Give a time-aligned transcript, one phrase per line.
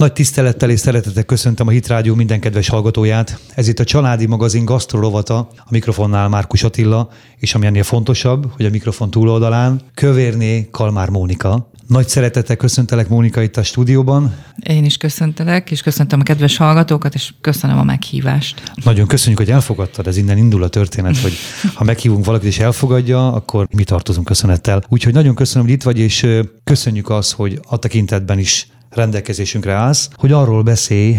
[0.00, 3.38] Nagy tisztelettel és szeretettel köszöntöm a Hit Rádió minden kedves hallgatóját.
[3.54, 8.64] Ez itt a Családi Magazin gasztrorovata, a mikrofonnál Márkus Attila, és ami ennél fontosabb, hogy
[8.64, 11.70] a mikrofon túloldalán Kövérné Kalmár Mónika.
[11.86, 14.34] Nagy szeretettel köszöntelek Mónika itt a stúdióban.
[14.56, 18.72] Én is köszöntelek, és köszöntöm a kedves hallgatókat, és köszönöm a meghívást.
[18.84, 21.32] Nagyon köszönjük, hogy elfogadtad, ez innen indul a történet, hogy
[21.74, 24.84] ha meghívunk valakit és elfogadja, akkor mi tartozunk köszönettel.
[24.88, 26.26] Úgyhogy nagyon köszönöm, hogy itt vagy, és
[26.64, 31.16] köszönjük azt, hogy a tekintetben is rendelkezésünkre állsz, hogy arról beszélj,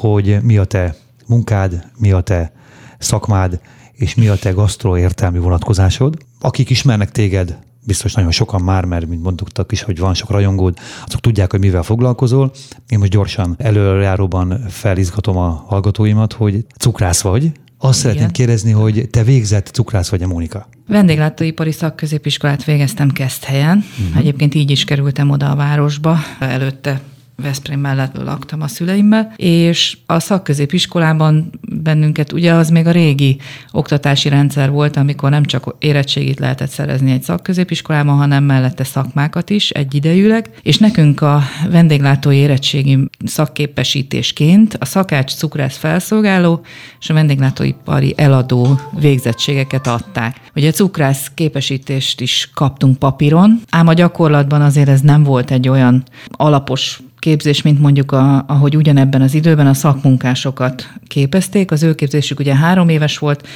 [0.00, 0.94] hogy mi a te
[1.26, 2.52] munkád, mi a te
[2.98, 3.60] szakmád,
[3.92, 6.16] és mi a te gasztro értelmi vonatkozásod.
[6.40, 10.78] Akik ismernek téged, biztos nagyon sokan már, mert mint mondtuk is, hogy van sok rajongód,
[11.06, 12.52] azok tudják, hogy mivel foglalkozol.
[12.88, 17.44] Én most gyorsan előjáróban felizgatom a hallgatóimat, hogy cukrász vagy.
[17.44, 17.92] Azt Igen.
[17.94, 20.68] szeretném kérdezni, hogy te végzett cukrász vagy-e, Mónika?
[20.88, 23.84] Vendéglátóipari szakközépiskolát végeztem Keszthelyen.
[24.00, 24.16] Uh-huh.
[24.16, 26.18] Egyébként így is kerültem oda a városba.
[26.38, 27.00] Előtte
[27.36, 31.50] Veszprém mellett laktam a szüleimmel, és a szakközépiskolában
[31.82, 33.36] bennünket, ugye az még a régi
[33.70, 39.70] oktatási rendszer volt, amikor nem csak érettségit lehetett szerezni egy szakközépiskolában, hanem mellette szakmákat is
[39.70, 46.60] egyidejűleg, és nekünk a vendéglátói érettségi szakképesítésként a szakács cukrász felszolgáló
[47.00, 50.40] és a vendéglátóipari eladó végzettségeket adták.
[50.54, 55.68] Ugye a cukrász képesítést is kaptunk papíron, ám a gyakorlatban azért ez nem volt egy
[55.68, 61.70] olyan alapos képzés, mint mondjuk, a, ahogy ugyanebben az időben a szakmunkásokat képezték.
[61.70, 63.48] Az ő képzésük ugye három éves volt,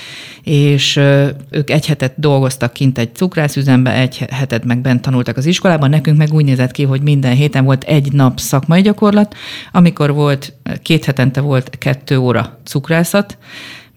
[0.43, 0.97] és
[1.51, 5.91] ők egy hetet dolgoztak kint egy cukrászüzembe, egy hetet meg bent tanultak az iskolában.
[5.91, 9.35] Nekünk meg úgy nézett ki, hogy minden héten volt egy nap szakmai gyakorlat,
[9.73, 13.39] amikor volt, két hetente volt kettő óra cukrászat,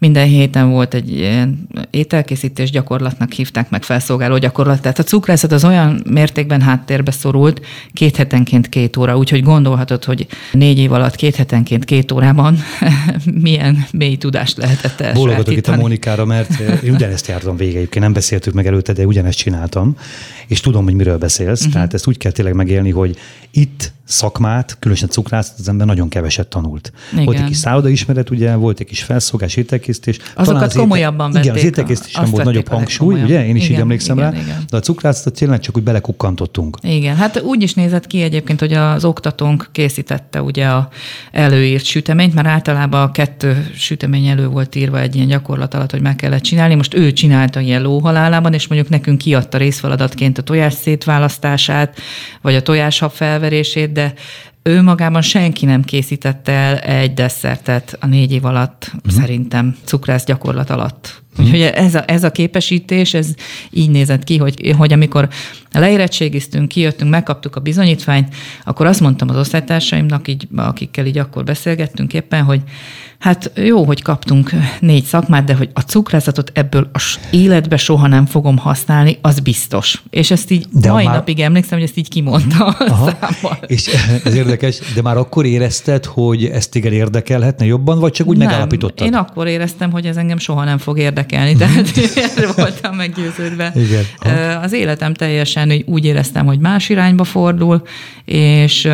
[0.00, 4.80] minden héten volt egy ilyen ételkészítés gyakorlatnak hívták meg felszolgáló gyakorlat.
[4.80, 10.26] Tehát a cukrászat az olyan mértékben háttérbe szorult, két hetenként két óra, úgyhogy gondolhatod, hogy
[10.52, 12.58] négy év alatt két hetenként két órában
[13.42, 15.12] milyen mély tudást lehetett el.
[15.12, 19.06] Bólogatok itt a Mónikára, mert én ugyanezt jártam végig, egyébként nem beszéltük meg előtte, de
[19.06, 19.96] ugyanezt csináltam,
[20.46, 21.58] és tudom, hogy miről beszélsz.
[21.58, 21.74] Uh-huh.
[21.74, 23.16] Tehát ezt úgy kell tényleg megélni, hogy
[23.50, 26.92] itt szakmát, különösen cukrászat az ember nagyon keveset tanult.
[27.12, 27.24] Igen.
[27.24, 30.18] Volt egy kis ismeret, ugye, volt egy kis felszolgás, ételkészítés.
[30.34, 33.46] Azokat az komolyabban étel, Igen, az sem volt nagyobb hangsúly, ugye?
[33.46, 34.40] Én is igen, így emlékszem igen, rá.
[34.40, 34.64] Igen.
[34.70, 36.76] De a cukrászatot tényleg csak úgy belekukkantottunk.
[36.82, 40.88] Igen, hát úgy is nézett ki egyébként, hogy az oktatónk készítette ugye a
[41.32, 46.02] előírt süteményt, mert általában a kettő sütemény elő volt írva egy ilyen gyakorlat alatt, hogy
[46.02, 46.74] meg kellett csinálni.
[46.74, 52.00] Most ő csinálta ilyen lóhalálában, és mondjuk nekünk kiadta részfeladatként a tojás szétválasztását,
[52.42, 54.14] vagy a tojáshab felverését, de
[54.62, 59.12] ő magában senki nem készítette el egy desszertet a négy év alatt, uh-huh.
[59.12, 61.22] szerintem cukrász gyakorlat alatt.
[61.32, 61.46] Uh-huh.
[61.46, 63.34] Úgyhogy ez a, ez a képesítés, ez
[63.70, 65.28] így nézett ki, hogy, hogy amikor
[65.72, 72.14] leérettségiztünk, kijöttünk, megkaptuk a bizonyítványt, akkor azt mondtam az osztálytársaimnak, így, akikkel így akkor beszélgettünk
[72.14, 72.62] éppen, hogy
[73.20, 78.26] Hát jó, hogy kaptunk négy szakmát, de hogy a cukrászatot ebből az életbe soha nem
[78.26, 80.02] fogom használni, az biztos.
[80.10, 81.14] És ezt így de mai már...
[81.14, 83.16] napig emlékszem, hogy ezt így kimondta Aha.
[83.20, 83.58] számmal.
[83.66, 83.90] És
[84.24, 88.46] ez érdekes, de már akkor érezted, hogy ezt téged érdekelhetne jobban, vagy csak úgy nem,
[88.46, 89.06] megállapítottad?
[89.06, 93.72] Én akkor éreztem, hogy ez engem soha nem fog érdekelni, tehát erre voltam meggyőződve.
[93.74, 94.04] Igen.
[94.62, 97.82] Az életem teljesen úgy éreztem, hogy más irányba fordul,
[98.24, 98.88] és...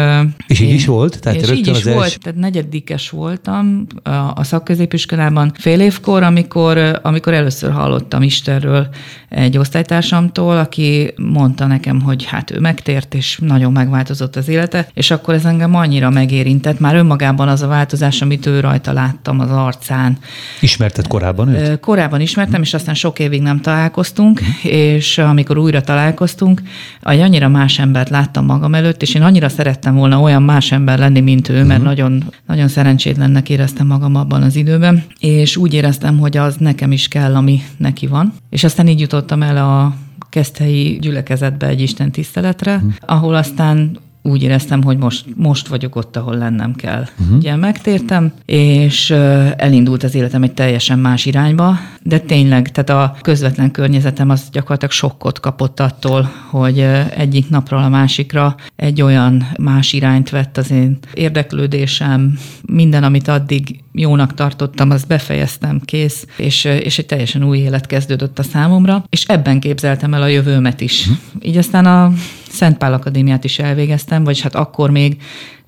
[0.46, 1.20] És így is volt?
[1.20, 2.18] Tehát és így is volt, els...
[2.22, 3.86] tehát negyedikes voltam,
[4.34, 8.88] a szakközépiskolában fél évkor, amikor, amikor először hallottam Istenről
[9.28, 15.10] egy osztálytársamtól, aki mondta nekem, hogy hát ő megtért, és nagyon megváltozott az élete, és
[15.10, 19.50] akkor ez engem annyira megérintett, már önmagában az a változás, amit ő rajta láttam az
[19.50, 20.18] arcán.
[20.60, 21.80] Ismerted korábban őt?
[21.80, 26.62] Korábban ismertem, és aztán sok évig nem találkoztunk, és amikor újra találkoztunk,
[27.02, 31.20] annyira más embert láttam magam előtt, és én annyira szerettem volna olyan más ember lenni,
[31.20, 31.84] mint ő, mert uh-huh.
[31.84, 37.08] nagyon, nagyon szerencsétlennek éreztem magam abban az időben, és úgy éreztem, hogy az nekem is
[37.08, 38.32] kell, ami neki van.
[38.50, 39.94] És aztán így jutottam el a
[40.30, 42.92] keszthelyi gyülekezetbe egy Isten tiszteletre, uh-huh.
[43.00, 47.04] ahol aztán úgy éreztem, hogy most, most vagyok ott, ahol lennem kell.
[47.18, 47.36] Uh-huh.
[47.36, 49.10] Ugye megtértem, és
[49.56, 54.92] elindult az életem egy teljesen más irányba, de tényleg, tehát a közvetlen környezetem az gyakorlatilag
[54.92, 56.78] sokkot kapott attól, hogy
[57.16, 63.80] egyik napról a másikra egy olyan más irányt vett az én érdeklődésem, minden, amit addig
[63.92, 69.24] jónak tartottam, azt befejeztem, kész, és, és egy teljesen új élet kezdődött a számomra, és
[69.24, 71.00] ebben képzeltem el a jövőmet is.
[71.00, 71.18] Uh-huh.
[71.40, 72.12] Így aztán a
[72.56, 75.16] Szent Pál Akadémiát is elvégeztem, vagyis hát akkor még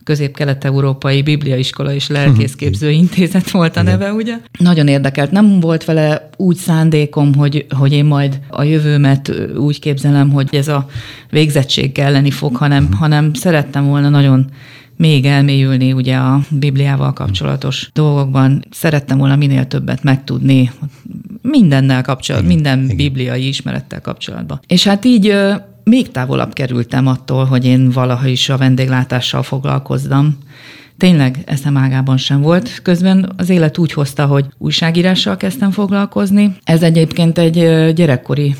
[0.05, 4.37] közép-kelet-európai bibliaiskola és lelkészképző intézet volt a neve, ugye?
[4.59, 5.31] Nagyon érdekelt.
[5.31, 10.69] Nem volt vele úgy szándékom, hogy, hogy én majd a jövőmet úgy képzelem, hogy ez
[10.69, 10.87] a
[11.31, 14.51] végzettség kelleni fog, hanem, hanem szerettem volna nagyon
[14.97, 18.65] még elmélyülni ugye a Bibliával kapcsolatos dolgokban.
[18.71, 20.71] Szerettem volna minél többet megtudni
[21.43, 24.61] mindennel kapcsolatban, minden bibliai ismerettel kapcsolatban.
[24.67, 25.35] És hát így
[25.89, 30.39] még távolabb kerültem attól, hogy én valaha is a vendéglátással foglalkozzam.
[30.97, 32.81] Tényleg eszem ágában sem volt.
[32.83, 36.57] Közben az élet úgy hozta, hogy újságírással kezdtem foglalkozni.
[36.65, 37.55] Ez egyébként egy
[37.95, 38.55] gyerekkori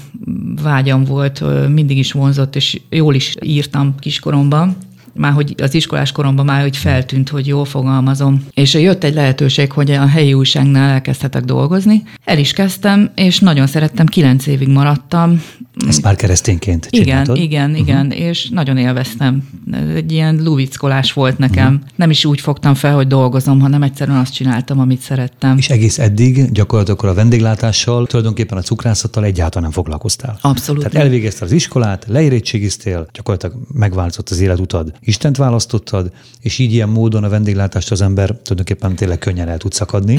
[0.63, 4.77] vágyam volt, mindig is vonzott, és jól is írtam kiskoromban
[5.15, 8.47] már hogy az iskolás koromban már hogy feltűnt, hogy jól fogalmazom.
[8.55, 12.03] És jött egy lehetőség, hogy a helyi újságnál elkezdhetek dolgozni.
[12.25, 15.43] El is kezdtem, és nagyon szerettem, kilenc évig maradtam.
[15.89, 17.37] Ezt már keresztényként csináltad?
[17.37, 17.89] Igen, igen, uh-huh.
[17.89, 19.49] igen, és nagyon élveztem.
[19.95, 21.73] Egy ilyen luvickolás volt nekem.
[21.73, 21.89] Uh-huh.
[21.95, 25.57] Nem is úgy fogtam fel, hogy dolgozom, hanem egyszerűen azt csináltam, amit szerettem.
[25.59, 30.39] És egész eddig gyakorlatilag a vendéglátással, tulajdonképpen a cukrászattal egyáltalán nem foglalkoztál.
[30.41, 30.83] Abszolút.
[30.83, 34.93] Tehát elvégezted az iskolát, leérettségiztél, gyakorlatilag megváltozott az életutad.
[35.09, 36.11] Istent választottad,
[36.41, 40.19] és így ilyen módon a vendéglátást az ember tulajdonképpen tényleg könnyen el tud szakadni.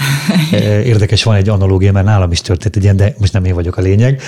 [0.91, 3.77] Érdekes, van egy analógia, mert nálam is történt egy ilyen, de most nem én vagyok
[3.77, 4.21] a lényeg.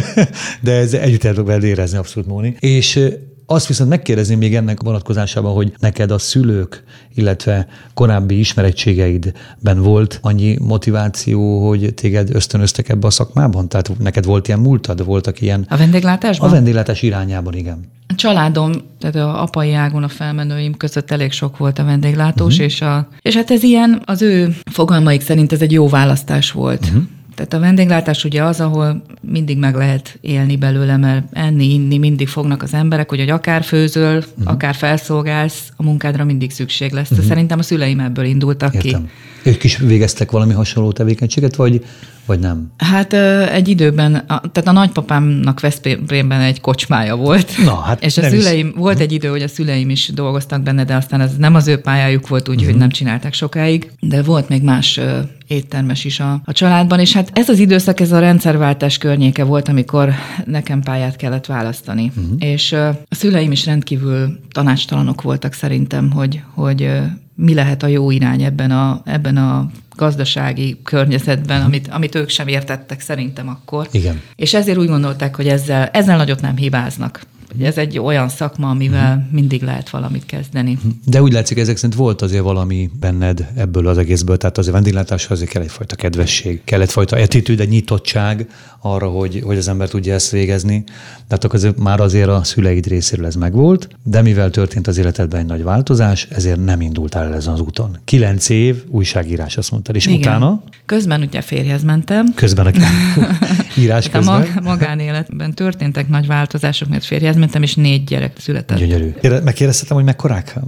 [0.62, 2.56] de ez együtt el tudok érezni, abszolút Móni.
[2.60, 3.00] És
[3.46, 10.56] azt viszont megkérdezném még ennek vonatkozásában, hogy neked a szülők, illetve korábbi ismerettségeidben volt annyi
[10.60, 13.68] motiváció, hogy téged ösztönöztek ebbe a szakmában?
[13.68, 15.04] Tehát neked volt ilyen múltad?
[15.04, 15.66] Voltak ilyen...
[15.68, 16.48] A vendéglátásban?
[16.48, 17.92] A vendéglátás irányában, igen.
[18.08, 22.66] A családom, tehát a apai ágon a felmenőim között elég sok volt a vendéglátós, uh-huh.
[22.66, 26.84] és, a, és hát ez ilyen, az ő fogalmaik szerint ez egy jó választás volt.
[26.84, 27.02] Uh-huh.
[27.34, 32.28] Tehát a vendéglátás ugye az, ahol mindig meg lehet élni belőle, mert enni, inni mindig
[32.28, 34.52] fognak az emberek, hogy akár főzöl, uh-huh.
[34.52, 37.10] akár felszolgálsz, a munkádra mindig szükség lesz.
[37.10, 37.26] Uh-huh.
[37.26, 39.04] Szerintem a szüleim ebből indultak Értem.
[39.42, 39.50] ki.
[39.50, 41.84] Ők is végeztek valami hasonló tevékenységet, vagy,
[42.26, 42.72] vagy nem?
[42.76, 43.12] Hát
[43.52, 47.52] egy időben, tehát a nagypapámnak Veszprémben egy kocsmája volt.
[47.64, 48.74] Na, hát és a szüleim, is.
[48.76, 51.78] volt egy idő, hogy a szüleim is dolgoztak benne, de aztán ez nem az ő
[51.78, 52.80] pályájuk volt, úgyhogy uh-huh.
[52.80, 53.90] nem csinálták sokáig.
[54.00, 55.00] De volt még más
[55.46, 59.68] éttermes is a, a családban, és hát ez az időszak, ez a rendszerváltás környéke volt,
[59.68, 60.12] amikor
[60.44, 62.12] nekem pályát kellett választani.
[62.16, 62.36] Uh-huh.
[62.38, 66.90] És a szüleim is rendkívül tanácstalanok voltak szerintem, hogy, hogy
[67.34, 72.48] mi lehet a jó irány ebben a, ebben a gazdasági környezetben, amit, amit ők sem
[72.48, 73.88] értettek szerintem akkor.
[73.90, 74.20] Igen.
[74.36, 77.20] És ezért úgy gondolták, hogy ezzel, ezzel nagyot nem hibáznak.
[77.60, 79.32] Ez egy olyan szakma, amivel uh-huh.
[79.32, 80.78] mindig lehet valamit kezdeni.
[81.04, 85.34] De úgy látszik, ezek szerint volt azért valami benned ebből az egészből, tehát azért vendéglátásra
[85.34, 88.48] azért kell egyfajta kedvesség, kell egyfajta attitűd, egy nyitottság
[88.80, 90.84] arra, hogy, hogy az ember tudja ezt végezni.
[91.28, 95.40] Tehát akkor azért, már azért a szüleid részéről ez megvolt, de mivel történt az életedben
[95.40, 97.98] egy nagy változás, ezért nem indultál el ezen az úton.
[98.04, 100.18] Kilenc év újságírás, azt mondtad, és Igen.
[100.18, 100.62] utána?
[100.86, 102.26] Közben ugye férjhez mentem.
[102.34, 102.70] Közben a
[103.76, 104.42] írás közben?
[104.56, 108.78] A magánéletben történtek nagy változások, mert férjhez mentem, és négy gyerek született.
[108.78, 109.12] Gyönyörű.
[109.44, 110.58] Megkérdezhetem, hogy mekkorák?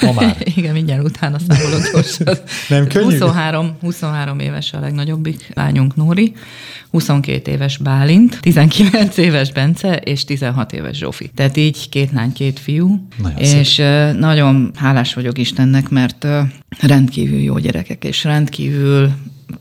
[0.00, 0.36] Ma már.
[0.56, 2.36] Igen, mindjárt utána számolok gyorsan.
[2.68, 3.04] Nem könnyű?
[3.04, 6.32] 23, 23 éves a legnagyobbik lányunk Nóri,
[6.90, 11.30] 22 éves Bálint, 19 éves Bence, és 16 éves Zsófi.
[11.34, 13.08] Tehát így két lány, két fiú.
[13.22, 14.18] Nagyon és szép.
[14.18, 16.26] nagyon hálás vagyok Istennek, mert
[16.80, 19.12] rendkívül jó gyerekek, és rendkívül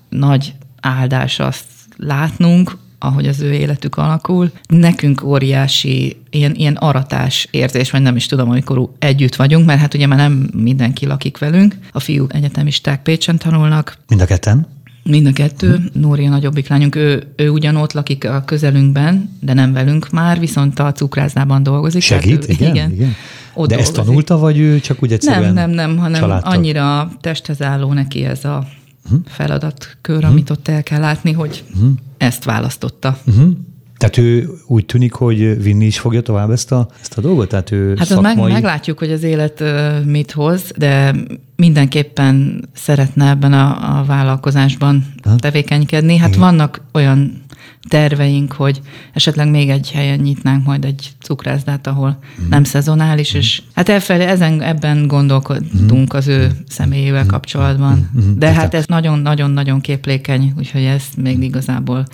[0.10, 1.64] nagy áldás azt
[1.98, 4.52] látnunk, ahogy az ő életük alakul.
[4.68, 9.94] Nekünk óriási ilyen, ilyen aratás érzés, vagy nem is tudom, amikor együtt vagyunk, mert hát
[9.94, 11.78] ugye már nem mindenki lakik velünk.
[11.92, 13.98] A fiú egyetemisták Pécsen tanulnak.
[14.08, 14.68] Mind a ketten?
[15.04, 15.76] Mind a kettő.
[15.76, 16.02] Hmm.
[16.02, 20.80] Nóri a nagyobbik lányunk, ő, ő ugyanott lakik a közelünkben, de nem velünk már, viszont
[20.80, 22.02] a cukrásznában dolgozik.
[22.02, 22.50] Segít?
[22.50, 22.92] Ő, igen, igen.
[22.92, 23.16] igen.
[23.54, 23.80] Ott de dolgozik.
[23.80, 26.54] ezt tanulta, vagy ő csak úgy egyszerűen Nem, nem, nem, hanem családtag?
[26.54, 28.68] annyira testhez álló neki ez a
[29.06, 29.20] uh-huh.
[29.26, 30.32] feladatkör, uh-huh.
[30.32, 31.92] amit ott el kell látni, hogy uh-huh.
[32.18, 33.18] ezt választotta.
[33.26, 33.52] Uh-huh.
[33.98, 37.50] Tehát ő úgy tűnik, hogy vinni is fogja tovább ezt a, ezt a dolgot?
[37.50, 38.36] Tehát ő hát szakmai...
[38.36, 39.64] meg, meglátjuk, hogy az élet
[40.06, 41.16] mit hoz, de
[41.56, 45.36] mindenképpen szeretne ebben a, a vállalkozásban ha?
[45.36, 46.18] tevékenykedni.
[46.18, 46.40] Hát Igen.
[46.40, 47.44] vannak olyan
[47.88, 48.82] terveink, hogy
[49.14, 52.48] esetleg még egy helyen nyitnánk majd egy cukrászdát, ahol mm.
[52.50, 53.38] nem szezonális, mm.
[53.38, 56.18] és hát elfelé, ezen, ebben gondolkodunk mm.
[56.18, 58.10] az ő személyével kapcsolatban.
[58.18, 58.38] Mm.
[58.38, 62.06] De hát ez nagyon-nagyon-nagyon képlékeny, úgyhogy ezt még igazából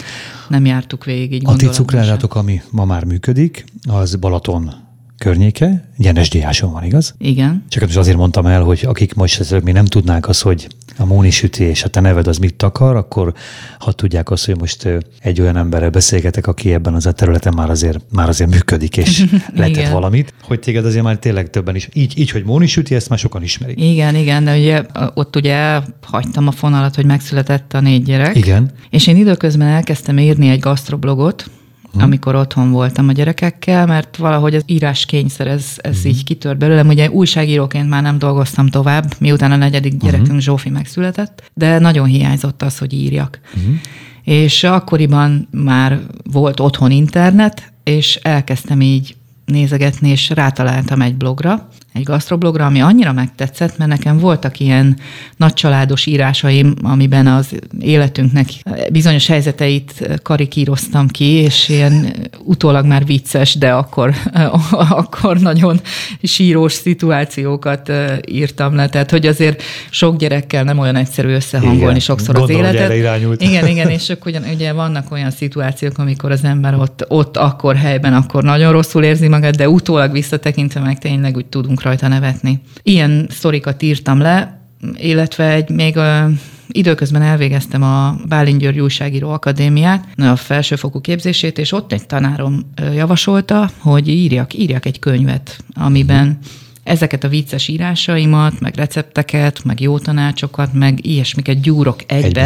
[0.48, 1.42] nem jártuk végig.
[1.42, 4.88] Így a ti cukrázatok, ami ma már működik, az Balaton
[5.20, 7.14] környéke, Gyenes Diáson van, igaz?
[7.18, 7.64] Igen.
[7.70, 11.06] Csak most azért mondtam el, hogy akik most ezek még nem tudnák azt, hogy a
[11.06, 13.34] Móni süti és a te neved az mit akar, akkor
[13.80, 14.88] ha tudják azt, hogy most
[15.20, 19.26] egy olyan emberrel beszélgetek, aki ebben az a területen már azért, már azért működik, és
[19.56, 21.90] letett valamit, hogy téged azért már tényleg többen is.
[21.94, 23.82] Így, így hogy Móni süti, ezt már sokan ismerik.
[23.82, 24.84] Igen, igen, de ugye
[25.14, 28.36] ott ugye hagytam a fonalat, hogy megszületett a négy gyerek.
[28.36, 28.72] Igen.
[28.90, 31.50] És én időközben elkezdtem írni egy gasztroblogot,
[31.92, 32.02] hmm.
[32.02, 36.12] amikor otthon voltam a gyerekekkel, mert valahogy az írás kényszer, ez, ez hmm.
[36.12, 36.88] így kitört belőlem.
[36.88, 40.40] Ugye újságíróként már nem dolgoztam tovább, miután a negyedik gyerekünk hmm.
[40.40, 43.40] Zsófi megszületett, de nagyon hiányzott az, hogy írjak.
[43.54, 43.82] Hmm.
[44.24, 46.00] És akkoriban már
[46.32, 49.16] volt otthon internet, és elkezdtem így
[49.46, 51.70] nézegetni, és rátaláltam egy blogra,
[52.00, 54.98] egy gasztroblogra, ami annyira megtetszett, mert nekem voltak ilyen
[55.38, 58.48] nagycsaládos írásaim, amiben az életünknek
[58.92, 62.14] bizonyos helyzeteit karikíroztam ki, és ilyen
[62.44, 64.14] utólag már vicces, de akkor,
[65.02, 65.82] akkor nagyon
[66.24, 67.92] sírós szituációkat
[68.28, 68.90] írtam le.
[68.90, 72.00] Tehát, hogy azért sok gyerekkel nem olyan egyszerű összehangolni igen.
[72.00, 72.96] sokszor Gondolom, az életet.
[72.96, 73.42] Irányult.
[73.42, 77.76] Igen, igen, és akkor ugye, ugye vannak olyan szituációk, amikor az ember ott, ott akkor
[77.76, 82.62] helyben, akkor nagyon rosszul érzi magát, de utólag visszatekintve meg tényleg úgy tudunk rajta nevetni.
[82.84, 84.62] Ilyen sztorikat írtam le,
[84.98, 86.30] illetve egy még a,
[86.68, 93.70] időközben elvégeztem a Bálint György Újságíró Akadémiát, a felsőfokú képzését, és ott egy tanárom javasolta,
[93.78, 96.40] hogy írjak, írjak egy könyvet, amiben
[96.84, 102.26] ezeket a vicces írásaimat, meg recepteket, meg jó tanácsokat, meg ilyesmiket gyúrok egybe.
[102.26, 102.46] Egybe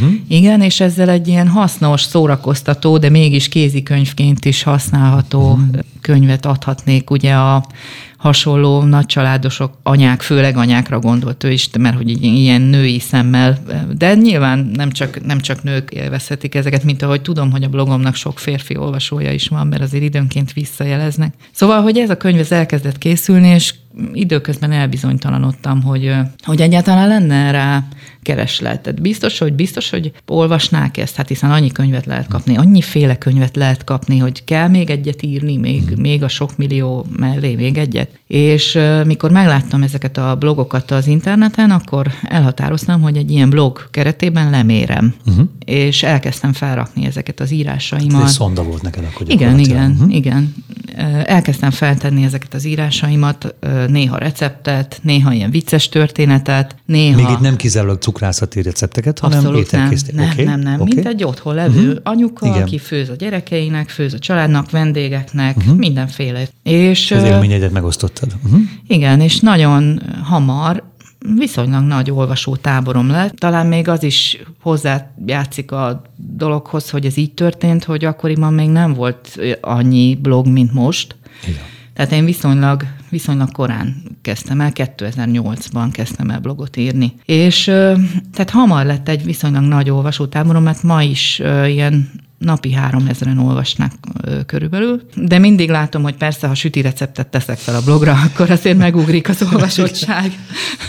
[0.00, 0.14] Uh-huh.
[0.28, 5.66] Igen, és ezzel egy ilyen hasznos, szórakoztató, de mégis kézikönyvként is használható uh-huh.
[6.00, 7.64] könyvet adhatnék ugye a
[8.16, 13.58] hasonló nagycsaládosok, anyák, főleg anyákra gondolt ő is, mert hogy ilyen női szemmel,
[13.96, 18.14] de nyilván nem csak, nem csak nők élvezhetik ezeket, mint ahogy tudom, hogy a blogomnak
[18.14, 21.34] sok férfi olvasója is van, mert azért időnként visszajeleznek.
[21.52, 23.74] Szóval, hogy ez a könyv ez elkezdett készülni, és
[24.12, 27.84] időközben elbizonytalanodtam, hogy, hogy egyáltalán lenne rá
[28.26, 28.80] kereslet.
[28.80, 33.56] Tehát biztos, hogy biztos, hogy olvasnák ezt, hát hiszen annyi könyvet lehet kapni, annyiféle könyvet
[33.56, 38.10] lehet kapni, hogy kell még egyet írni, még, még a sok millió mellé még egyet.
[38.26, 44.50] És mikor megláttam ezeket a blogokat az interneten, akkor elhatároztam, hogy egy ilyen blog keretében
[44.50, 45.14] lemérem.
[45.26, 45.48] Uh-huh.
[45.64, 48.22] És elkezdtem felrakni ezeket az írásaimat.
[48.22, 50.14] Ez szonda volt neked akkor Igen, igen, uh-huh.
[50.14, 50.54] igen.
[51.24, 53.54] Elkezdtem feltenni ezeket az írásaimat,
[53.88, 57.16] néha receptet, néha ilyen vicces történetet, néha...
[57.16, 60.44] Még itt nem kizárólag cukrászati recepteket, hanem Abszolút Nem, nem, okay.
[60.44, 60.80] nem, nem.
[60.80, 60.94] Okay.
[60.94, 62.00] Mint egy otthon levő uh-huh.
[62.02, 62.62] anyuka, Igen.
[62.62, 65.76] aki főz a gyerekeinek, főz a családnak, vendégeknek, uh-huh.
[65.76, 66.42] mindenféle.
[66.62, 68.32] És, az élményedet megosztottad.
[68.44, 68.60] Uh-huh.
[68.86, 70.82] Igen, és nagyon hamar
[71.36, 73.34] viszonylag nagy olvasó táborom lett.
[73.34, 78.94] Talán még az is hozzájátszik a dologhoz, hogy ez így történt, hogy akkoriban még nem
[78.94, 81.16] volt annyi blog, mint most.
[81.46, 81.62] Igen.
[81.94, 82.82] Tehát én viszonylag,
[83.16, 87.12] viszonylag korán kezdtem el, 2008-ban kezdtem el blogot írni.
[87.24, 87.64] És
[88.32, 93.92] tehát hamar lett egy viszonylag nagy olvasótáborom, mert ma is ilyen napi három ezeren olvasnak
[94.22, 98.50] ö, körülbelül, de mindig látom, hogy persze, ha süti receptet teszek fel a blogra, akkor
[98.50, 100.32] azért megugrik az olvasottság.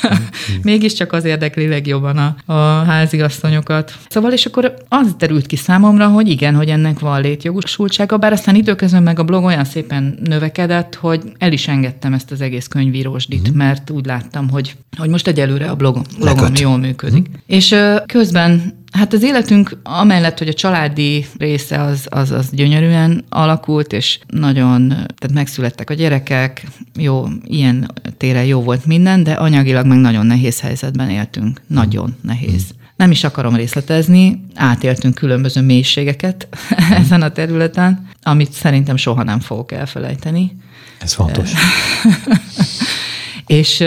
[0.62, 3.98] Mégiscsak az érdekli legjobban a, a háziasszonyokat.
[4.10, 8.56] Szóval, és akkor az derült ki számomra, hogy igen, hogy ennek van létjogosultsága, bár aztán
[8.56, 13.52] időközben meg a blog olyan szépen növekedett, hogy el is engedtem ezt az egész könyvírósdit,
[13.52, 13.58] mm.
[13.58, 17.30] mert úgy láttam, hogy, hogy most egyelőre a blogom, blogom jól működik.
[17.30, 17.34] Mm.
[17.48, 17.76] És
[18.06, 24.20] közben Hát az életünk amellett, hogy a családi része az, az, az gyönyörűen alakult, és
[24.28, 30.26] nagyon, tehát megszülettek a gyerekek, jó, ilyen téren jó volt minden, de anyagilag meg nagyon
[30.26, 31.62] nehéz helyzetben éltünk.
[31.68, 32.64] Nagyon nehéz.
[32.96, 36.48] Nem is akarom részletezni, átéltünk különböző mélységeket
[37.02, 40.58] ezen a területen, amit szerintem soha nem fogok elfelejteni.
[41.00, 41.52] Ez fontos.
[43.48, 43.84] és,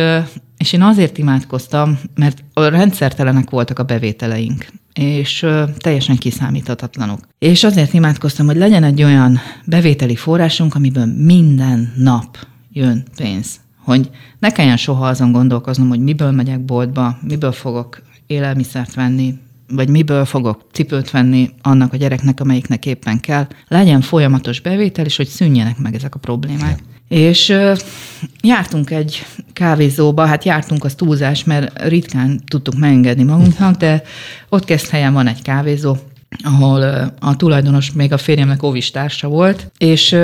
[0.56, 7.20] és én azért imádkoztam, mert rendszertelenek voltak a bevételeink és teljesen kiszámíthatatlanok.
[7.38, 12.38] És azért imádkoztam, hogy legyen egy olyan bevételi forrásunk, amiből minden nap
[12.72, 13.60] jön pénz.
[13.84, 19.38] Hogy ne kelljen soha azon gondolkoznom, hogy miből megyek boltba, miből fogok élelmiszert venni,
[19.70, 23.46] vagy miből fogok cipőt venni annak a gyereknek, amelyiknek éppen kell.
[23.68, 26.78] Legyen folyamatos bevétel, és hogy szűnjenek meg ezek a problémák.
[27.08, 27.74] És ö,
[28.42, 34.02] jártunk egy kávézóba, hát jártunk az túlzás, mert ritkán tudtuk megengedni magunknak, de
[34.48, 35.96] ott kezd helyen van egy kávézó,
[36.44, 36.82] ahol
[37.20, 40.16] a tulajdonos még a férjemnek óvistársa volt, és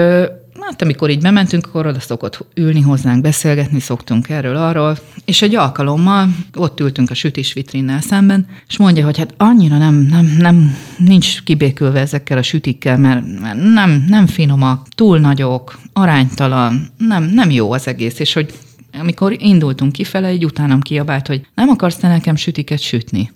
[0.66, 5.54] Hát amikor így bementünk, akkor oda szokott ülni hozzánk, beszélgetni szoktunk erről, arról, és egy
[5.54, 10.76] alkalommal ott ültünk a sütés vitrinnel szemben, és mondja, hogy hát annyira nem, nem, nem
[10.98, 17.50] nincs kibékülve ezekkel a sütikkel, mert, mert nem, nem finomak, túl nagyok, aránytalan, nem, nem
[17.50, 18.54] jó az egész, és hogy
[18.98, 23.32] amikor indultunk kifele, egy utánam kiabált, hogy nem akarsz te nekem sütiket sütni?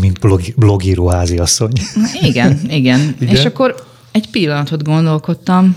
[0.00, 1.72] Mint blog, blogíró háziasszony.
[2.20, 3.34] Igen, igen, igen.
[3.34, 3.74] És akkor
[4.10, 5.76] egy pillanatot gondolkodtam,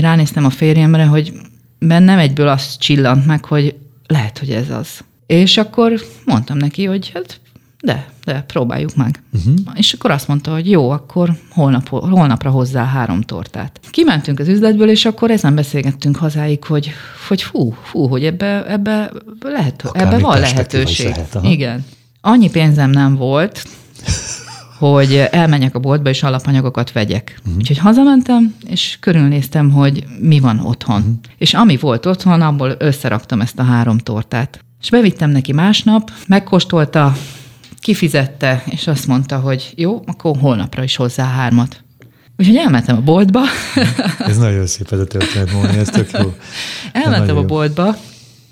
[0.00, 1.32] ránéztem a férjemre, hogy
[1.78, 3.74] bennem egyből az csillant meg, hogy
[4.06, 4.88] lehet, hogy ez az.
[5.26, 7.40] És akkor mondtam neki, hogy hát
[7.82, 9.22] de, de próbáljuk meg.
[9.32, 9.54] Uh-huh.
[9.74, 13.80] És akkor azt mondta, hogy jó, akkor holnap, holnapra hozzá három tortát.
[13.90, 16.90] Kimentünk az üzletből, és akkor ezen beszélgettünk hazáig, hogy,
[17.28, 21.08] hogy fú, fú, hogy ebbe, ebbe, lehet, ebbe van lehetőség.
[21.08, 21.84] Lehet, Igen.
[22.20, 23.64] Annyi pénzem nem volt,
[24.90, 27.38] hogy elmenjek a boltba, és alapanyagokat vegyek.
[27.38, 27.56] Uh-huh.
[27.56, 31.00] Úgyhogy hazamentem, és körülnéztem, hogy mi van otthon.
[31.00, 31.14] Uh-huh.
[31.38, 34.64] És ami volt otthon, abból összeraktam ezt a három tortát.
[34.80, 37.16] És bevittem neki másnap, megkóstolta,
[37.80, 41.84] kifizette, és azt mondta, hogy jó, akkor holnapra is hozzá hármat.
[42.36, 43.40] Úgyhogy elmentem a boltba.
[44.18, 46.34] ez nagyon szép ez a történet, Móni, ez tök jó.
[47.02, 47.96] Elmentem a boltba,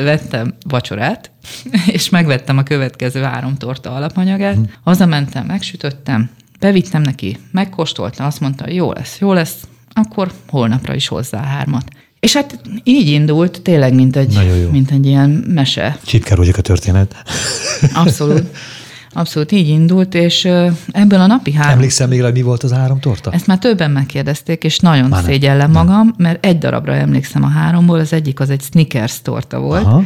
[0.02, 1.30] vettem vacsorát,
[1.86, 4.70] és megvettem a következő három torta alapanyagát, hmm.
[4.84, 6.30] hazamentem, megsütöttem,
[6.60, 9.56] bevittem neki, megkóstoltam, azt mondta, jó lesz, jó lesz,
[9.92, 11.84] akkor holnapra is hozzá hármat.
[12.20, 15.98] És hát így indult, tényleg, mint egy, mint egy ilyen mese.
[16.04, 17.14] Csipke a történet.
[17.94, 18.46] Abszolút.
[19.12, 20.44] Abszolút így indult, és
[20.90, 21.72] ebből a napi három...
[21.72, 23.30] Emlékszem még rá, mi volt az három torta?
[23.30, 25.86] Ezt már többen megkérdezték, és nagyon már szégyellem nem.
[25.86, 29.90] magam, mert egy darabra emlékszem a háromból, az egyik az egy Snickers torta volt, aha,
[29.94, 30.04] aha.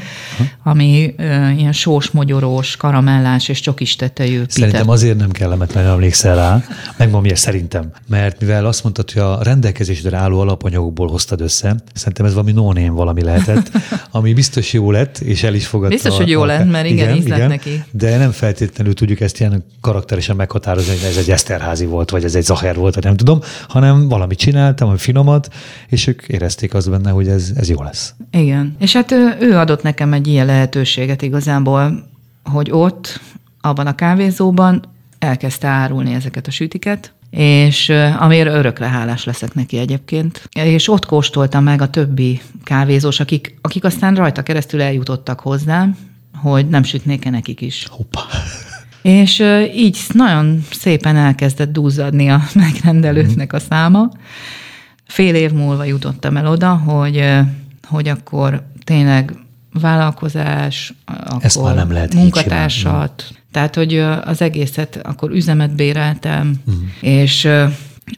[0.62, 4.42] ami uh, ilyen sós, mogyorós, karamellás és csokis tetejű.
[4.48, 6.64] Szerintem azért nem kellemetlen emlékszel rá,
[6.96, 12.26] megmondom miért szerintem, mert mivel azt mondtad, hogy a rendelkezésre álló alapanyagokból hoztad össze, szerintem
[12.26, 13.70] ez valami no valami lehetett,
[14.10, 15.94] ami biztos jó lett, és el is fogadta.
[15.94, 17.84] Biztos, hogy jó lett, mert igen, igen, igen neki.
[17.90, 22.34] De nem feltétlenül tudjuk ezt ilyen karakteresen meghatározni, hogy ez egy Eszterházi volt, vagy ez
[22.34, 25.54] egy Zacher volt, vagy nem tudom, hanem valamit csináltam, ami finomat,
[25.88, 28.14] és ők érezték azt benne, hogy ez, ez jó lesz.
[28.30, 28.76] Igen.
[28.78, 32.08] És hát ő, ő adott nekem egy ilyen lehetőséget igazából,
[32.44, 33.20] hogy ott,
[33.60, 34.82] abban a kávézóban
[35.18, 40.48] elkezdte árulni ezeket a sütiket, és amiért örökre hálás leszek neki egyébként.
[40.52, 45.96] És ott kóstoltam meg a többi kávézós, akik, akik aztán rajta keresztül eljutottak hozzám,
[46.34, 47.86] hogy nem sütnék-e nekik is.
[47.90, 48.20] Hoppa.
[49.04, 49.44] És
[49.74, 54.10] így nagyon szépen elkezdett duzzadni a megrendelőknek a száma.
[55.06, 57.24] Fél év múlva jutottam el oda, hogy,
[57.88, 59.32] hogy akkor tényleg
[59.72, 60.94] vállalkozás,
[61.40, 66.82] Ezt akkor már nem lehet munkatársat, tehát hogy az egészet, akkor üzemet béreltem, uh-huh.
[67.00, 67.48] és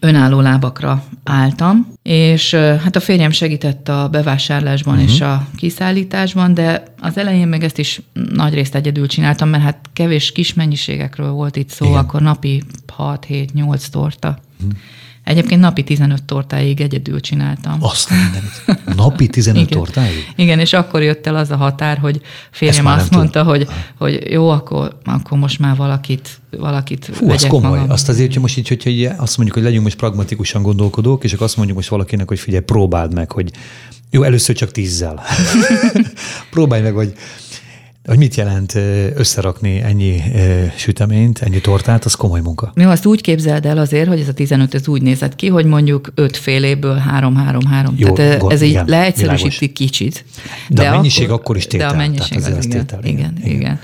[0.00, 5.10] önálló lábakra álltam, és hát a férjem segített a bevásárlásban uh-huh.
[5.10, 8.00] és a kiszállításban, de az elején meg ezt is
[8.32, 11.98] nagy részt egyedül csináltam, mert hát kevés kis mennyiségekről volt itt szó, Igen.
[11.98, 12.62] akkor napi
[12.98, 14.38] 6-7-8 torta.
[14.56, 14.78] Uh-huh.
[15.26, 17.76] Egyébként napi 15 tortáig egyedül csináltam.
[17.80, 18.50] Azt nem.
[18.96, 19.78] Napi 15 Igen.
[19.78, 20.32] tortáig?
[20.36, 23.66] Igen, és akkor jött el az a határ, hogy férjem azt mondta, hogy,
[23.98, 27.70] hogy jó, akkor, akkor most már valakit, valakit Fú, az komoly.
[27.70, 27.90] Magam.
[27.90, 31.46] Azt azért, hogy most így, hogyha azt mondjuk, hogy legyünk most pragmatikusan gondolkodók, és akkor
[31.46, 33.50] azt mondjuk most valakinek, hogy figyelj, próbáld meg, hogy
[34.10, 35.22] jó, először csak tízzel.
[36.50, 37.12] Próbálj meg, hogy
[38.06, 38.74] hogy mit jelent
[39.14, 40.22] összerakni ennyi
[40.76, 42.70] süteményt, ennyi tortát, az komoly munka.
[42.74, 45.64] Mi azt úgy képzeld el azért, hogy ez a 15 ez úgy nézett ki, hogy
[45.64, 47.88] mondjuk 5 féléből 3-3-3.
[47.96, 50.24] Jó, Tehát ez így leegyszerűsíti kicsit.
[50.68, 51.88] De, de a mennyiség akkor, akkor is tétel.
[51.88, 53.56] De a mennyiség az, az igen, tétel, igen, igen, igen.
[53.56, 53.80] igen.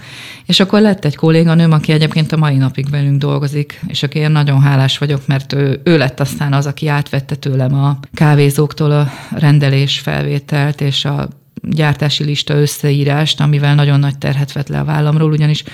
[0.47, 4.31] És akkor lett egy kolléganőm, aki egyébként a mai napig velünk dolgozik, és aki én
[4.31, 9.11] nagyon hálás vagyok, mert ő, ő lett aztán az, aki átvette tőlem a kávézóktól a
[9.31, 11.29] rendelés felvételt és a
[11.63, 15.65] gyártási lista összeírást, amivel nagyon nagy terhet vett le a vállamról, ugyanis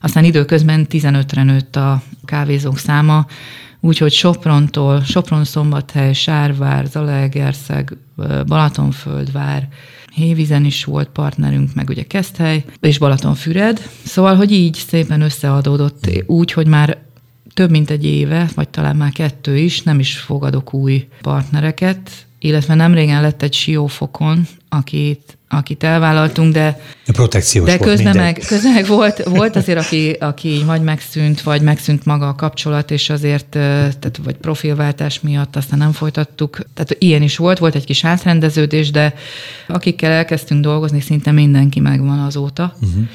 [0.00, 3.26] aztán időközben 15-re nőtt a kávézók száma,
[3.80, 7.96] úgyhogy Soprontól, Sopron-Szombathely, Sárvár, Zalaegerszeg,
[8.46, 9.68] Balatonföldvár,
[10.14, 13.88] Hévizen is volt partnerünk, meg ugye Keszthely, és Balatonfüred.
[14.04, 16.98] Szóval, hogy így szépen összeadódott úgy, hogy már
[17.54, 22.74] több mint egy éve, vagy talán már kettő is, nem is fogadok új partnereket, illetve
[22.74, 26.80] nem régen lett egy siófokon, akit akit elvállaltunk, de,
[27.12, 32.04] Protekciós de közben, meg, közben meg volt, volt azért, aki, aki vagy megszűnt, vagy megszűnt
[32.04, 36.58] maga a kapcsolat, és azért, tehát vagy profilváltás miatt aztán nem folytattuk.
[36.74, 39.14] Tehát ilyen is volt, volt egy kis átrendeződés, de
[39.68, 42.72] akikkel elkezdtünk dolgozni, szinte mindenki megvan azóta.
[42.80, 43.08] Uh-huh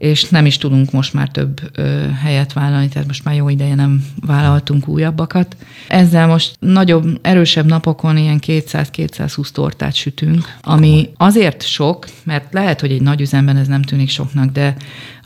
[0.00, 3.74] és nem is tudunk most már több ö, helyet vállalni, tehát most már jó ideje
[3.74, 5.56] nem vállaltunk újabbakat.
[5.88, 12.92] Ezzel most nagyobb, erősebb napokon ilyen 200-220 tortát sütünk, ami azért sok, mert lehet, hogy
[12.92, 14.76] egy nagy üzemben ez nem tűnik soknak, de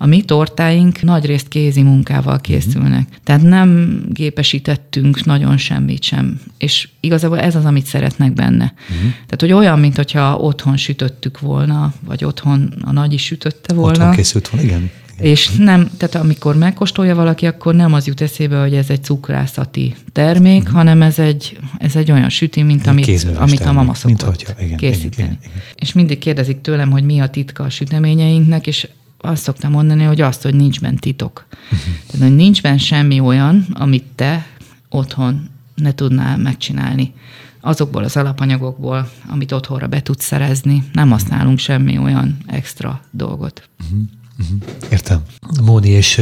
[0.04, 3.00] a mi tortáink nagy részt kézi munkával készülnek.
[3.00, 3.16] Uh-huh.
[3.24, 6.40] Tehát nem gépesítettünk nagyon semmit sem.
[6.58, 8.74] És igazából ez az, amit szeretnek benne.
[8.82, 9.10] Uh-huh.
[9.10, 13.98] Tehát, hogy olyan, mint hogyha otthon sütöttük volna, vagy otthon a nagy is sütötte volna.
[13.98, 14.90] Otthon készült volna, igen.
[15.18, 19.94] És nem, tehát amikor megkóstolja valaki, akkor nem az jut eszébe, hogy ez egy cukrászati
[20.12, 20.76] termék, uh-huh.
[20.76, 24.62] hanem ez egy, ez egy olyan süti, mint amit, amit a mama szokott mint, hogyha,
[24.62, 25.12] igen, készíteni.
[25.12, 25.62] Igen, igen, igen.
[25.74, 28.88] És mindig kérdezik tőlem, hogy mi a titka a süteményeinknek, és
[29.24, 31.46] azt szoktam mondani, hogy azt, hogy nincs bent titok.
[32.06, 34.46] Tehát, hogy nincs bent semmi olyan, amit te
[34.88, 37.12] otthon ne tudnál megcsinálni.
[37.60, 43.68] Azokból az alapanyagokból, amit otthonra be tudsz szerezni, nem használunk semmi olyan extra dolgot.
[43.82, 43.98] Uh-huh.
[44.38, 44.58] Uh-huh.
[44.90, 45.22] Értem.
[45.62, 46.20] Móni, és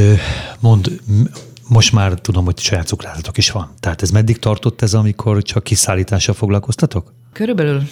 [0.60, 1.00] mond,
[1.68, 3.70] most már tudom, hogy saját cukrázatok is van.
[3.80, 7.12] Tehát ez meddig tartott ez, amikor csak kiszállítással foglalkoztatok?
[7.32, 7.82] Körülbelül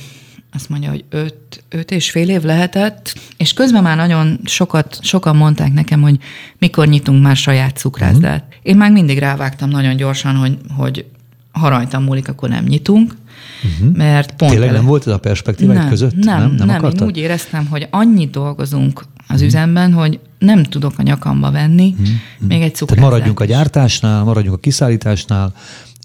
[0.52, 5.36] azt mondja, hogy öt, öt és fél év lehetett, és közben már nagyon sokat, sokan
[5.36, 6.18] mondták nekem, hogy
[6.58, 8.42] mikor nyitunk már saját cukrászdát.
[8.42, 8.58] Uh-huh.
[8.62, 11.04] Én már mindig rávágtam nagyon gyorsan, hogy, hogy
[11.52, 13.16] ha rajtam múlik, akkor nem nyitunk.
[13.62, 13.96] Uh-huh.
[13.96, 14.78] Mert pont Tényleg ele...
[14.78, 16.14] nem volt ez a perspektíva között?
[16.14, 19.46] Nem, nem, nem, nem én úgy éreztem, hogy annyit dolgozunk az uh-huh.
[19.46, 22.08] üzemben, hogy nem tudok a nyakamba venni uh-huh.
[22.38, 22.86] még egy cukrászdát.
[22.86, 25.52] Tehát maradjunk a gyártásnál, maradjunk a kiszállításnál,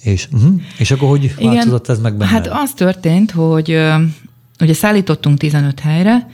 [0.01, 0.61] és, uh-huh.
[0.77, 2.31] és akkor hogy Igen, változott ez meg benne?
[2.31, 3.79] Hát az történt, hogy
[4.59, 6.27] ugye szállítottunk 15 helyre,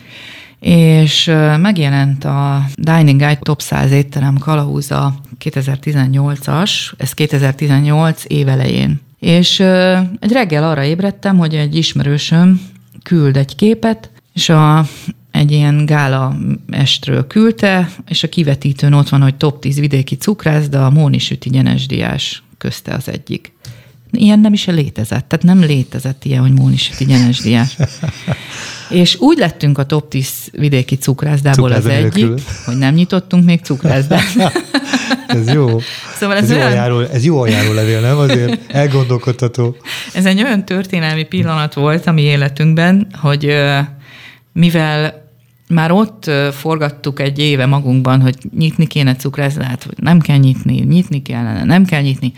[0.59, 1.25] és
[1.61, 9.01] megjelent a Dining Guide Top 100 étterem kalauza 2018-as, ez 2018 évelején.
[9.19, 9.59] És
[10.19, 12.61] egy reggel arra ébredtem, hogy egy ismerősöm
[13.03, 14.85] küld egy képet, és a,
[15.31, 16.37] egy ilyen gála
[16.69, 21.17] estről küldte, és a kivetítőn ott van, hogy top 10 vidéki cukrász, de a Móni
[21.17, 23.53] Süti Gyenesdiás közte az egyik.
[24.11, 27.77] Ilyen nem is létezett, tehát nem létezett ilyen, hogy Móni Süti Gyenesdiás.
[28.89, 32.27] És úgy lettünk a top 10 vidéki cukrászdából az egyik,
[32.65, 34.23] hogy nem nyitottunk még cukrászdát.
[35.27, 35.79] ez jó.
[36.15, 36.69] Szóval ez, ez, olyan...
[36.69, 38.17] jó ajánló, ez jó ajánló levél, nem?
[38.17, 39.75] Azért elgondolkodható.
[40.13, 43.55] Ez egy olyan történelmi pillanat volt a mi életünkben, hogy
[44.53, 45.29] mivel
[45.67, 51.21] már ott forgattuk egy éve magunkban, hogy nyitni kéne cukrászdát, hogy nem kell nyitni, nyitni
[51.21, 52.33] kellene, nem kell nyitni,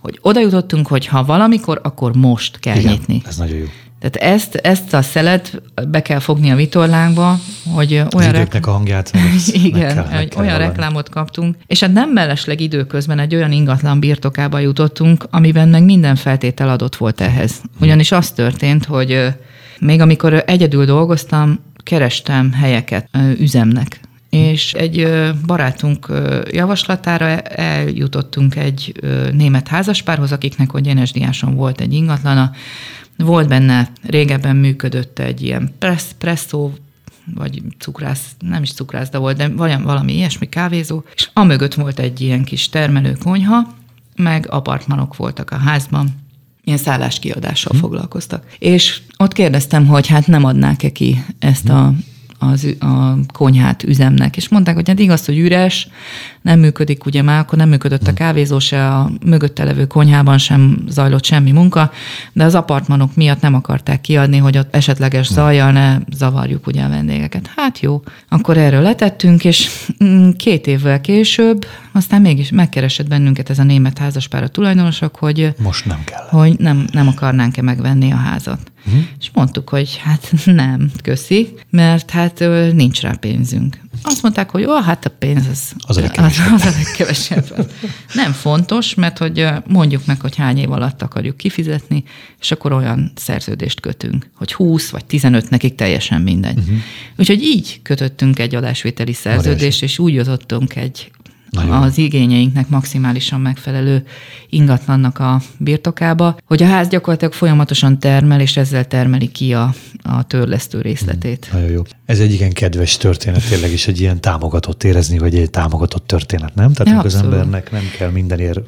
[0.00, 3.22] hogy oda jutottunk, hogy ha valamikor, akkor most kell Igen, nyitni.
[3.26, 3.64] ez nagyon jó.
[4.00, 7.38] Tehát ezt, ezt a szelet be kell fogni a vitorlánkba,
[7.74, 8.08] hogy olyan...
[8.10, 8.62] Az reklám...
[8.64, 9.12] a hangját.
[9.64, 11.56] Igen, kell, hogy kell olyan reklámot kaptunk.
[11.66, 16.96] És hát nem mellesleg időközben egy olyan ingatlan birtokába jutottunk, amiben meg minden feltétel adott
[16.96, 17.52] volt ehhez.
[17.80, 19.34] Ugyanis az történt, hogy
[19.78, 24.00] még amikor egyedül dolgoztam, kerestem helyeket üzemnek.
[24.30, 25.08] És egy
[25.46, 26.12] barátunk
[26.50, 28.92] javaslatára eljutottunk egy
[29.32, 32.50] német házaspárhoz, akiknek, hogy Diáson volt egy ingatlana,
[33.16, 36.72] volt benne, régebben működött egy ilyen press, presszó,
[37.34, 42.20] vagy cukrász, nem is cukrász, de volt, de valami ilyesmi kávézó, és amögött volt egy
[42.20, 43.74] ilyen kis termelőkonyha,
[44.16, 46.08] meg apartmanok voltak a házban,
[46.64, 47.80] ilyen szálláskiadással hm.
[47.80, 48.46] foglalkoztak.
[48.58, 51.92] És ott kérdeztem, hogy hát nem adnák-e ki ezt a
[52.38, 54.36] az, a konyhát üzemnek.
[54.36, 55.88] És mondták, hogy hát igaz, hogy üres,
[56.42, 60.78] nem működik ugye már, akkor nem működött a kávézó se, a mögötte levő konyhában sem
[60.88, 61.90] zajlott semmi munka,
[62.32, 66.88] de az apartmanok miatt nem akarták kiadni, hogy ott esetleges zajjal ne zavarjuk ugye a
[66.88, 67.50] vendégeket.
[67.56, 69.70] Hát jó, akkor erről letettünk, és
[70.04, 75.54] mm, két évvel később aztán mégis megkeresett bennünket ez a német házaspár a tulajdonosok, hogy
[75.58, 76.26] most nem kell.
[76.28, 78.72] Hogy nem, nem akarnánk-e megvenni a házat.
[78.86, 79.02] Uh-huh.
[79.20, 82.38] És mondtuk, hogy hát nem, köszi, mert hát
[82.72, 83.84] nincs rá pénzünk.
[84.02, 86.52] Azt mondták, hogy ó, hát a pénz az, az, a, legkevesebb.
[86.52, 87.70] az, az a legkevesebb.
[88.14, 92.04] Nem fontos, mert hogy mondjuk meg, hogy hány év alatt akarjuk kifizetni,
[92.40, 96.58] és akkor olyan szerződést kötünk, hogy 20 vagy 15 nekik teljesen mindegy.
[96.58, 96.76] Uh-huh.
[97.16, 101.10] Úgyhogy így kötöttünk egy adásvételi szerződést, és úgy jutottunk egy
[101.64, 101.82] nagyon.
[101.82, 104.06] az igényeinknek maximálisan megfelelő
[104.50, 110.22] ingatlannak a birtokába, hogy a ház gyakorlatilag folyamatosan termel, és ezzel termeli ki a, a
[110.22, 111.48] törlesztő részletét.
[111.50, 111.82] Mm, nagyon jó.
[112.04, 116.54] Ez egy igen kedves történet, tényleg is egy ilyen támogatott érezni, vagy egy támogatott történet,
[116.54, 116.72] nem?
[116.72, 118.60] Tehát ja, az embernek nem kell mindenért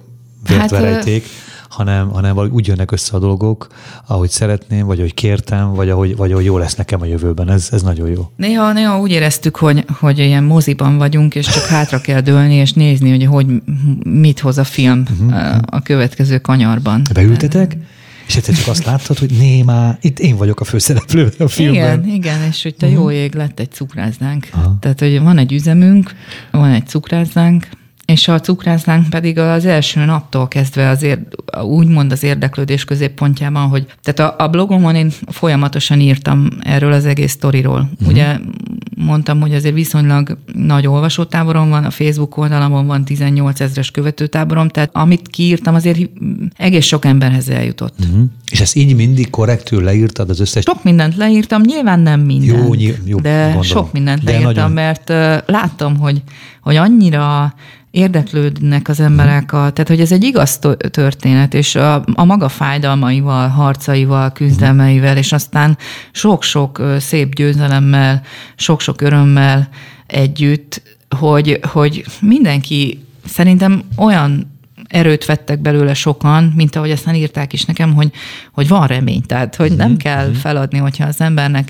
[0.48, 1.04] vért hát,
[1.78, 3.66] hanem, hanem úgy jönnek össze a dolgok,
[4.06, 7.50] ahogy szeretném, vagy ahogy kértem, vagy ahogy, vagy ahogy jó lesz nekem a jövőben.
[7.50, 8.30] Ez, ez nagyon jó.
[8.36, 12.72] Néha, néha úgy éreztük, hogy, hogy ilyen moziban vagyunk, és csak hátra kell dőlni, és
[12.72, 13.62] nézni, hogy, hogy
[14.04, 15.58] mit hoz a film uh-huh.
[15.66, 17.02] a következő kanyarban.
[17.12, 17.76] Beültetek?
[18.26, 22.04] És egyszer csak azt láttad, hogy néma, itt én vagyok a főszereplő a filmben.
[22.04, 23.02] Igen, igen, és hogy te uh-huh.
[23.02, 24.48] jó ég lett egy cukrásznánk.
[24.52, 24.76] Aha.
[24.80, 26.14] Tehát, hogy van egy üzemünk,
[26.50, 27.68] van egy cukrásznánk,
[28.12, 31.20] és a cukrásznánk pedig az első naptól kezdve azért
[31.62, 37.32] úgymond az érdeklődés középpontjában, hogy tehát a, a blogomon én folyamatosan írtam erről az egész
[37.32, 37.90] sztoriról.
[37.92, 38.08] Uh-huh.
[38.08, 38.38] Ugye
[38.96, 44.90] mondtam, hogy azért viszonylag nagy olvasótáborom van, a Facebook oldalamon van 18 ezres követőtáborom, tehát
[44.92, 45.98] amit kiírtam, azért
[46.56, 47.94] egész sok emberhez eljutott.
[48.00, 48.24] Uh-huh.
[48.50, 50.62] És ezt így mindig korrektül leírtad az összes?
[50.62, 52.82] Sok mindent leírtam, nyilván nem mindent.
[52.82, 53.62] Jó, jó de gondolom.
[53.62, 54.70] sok mindent de leírtam, nagyon...
[54.70, 56.22] mert uh, láttam, hogy,
[56.60, 57.54] hogy annyira
[57.98, 60.58] érdeklődnek az emberek, a, tehát hogy ez egy igaz
[60.90, 65.78] történet, és a, a maga fájdalmaival, harcaival, küzdelmeivel, és aztán
[66.12, 68.22] sok-sok szép győzelemmel,
[68.56, 69.68] sok-sok örömmel
[70.06, 74.56] együtt hogy, hogy mindenki szerintem olyan
[74.88, 78.10] erőt vettek belőle sokan, mint ahogy aztán írták is nekem, hogy,
[78.52, 79.22] hogy van remény.
[79.22, 80.36] Tehát, hogy nem mhm, kell mhm.
[80.36, 81.68] feladni, hogyha az embernek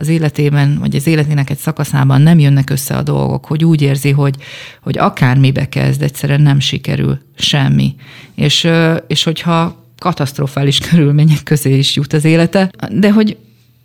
[0.00, 4.10] az életében, vagy az életének egy szakaszában nem jönnek össze a dolgok, hogy úgy érzi,
[4.10, 4.34] hogy,
[4.82, 7.94] hogy akármibe kezd, egyszerűen nem sikerül semmi.
[8.34, 8.68] És,
[9.06, 13.36] és hogyha katasztrofális körülmények közé is jut az élete, de hogy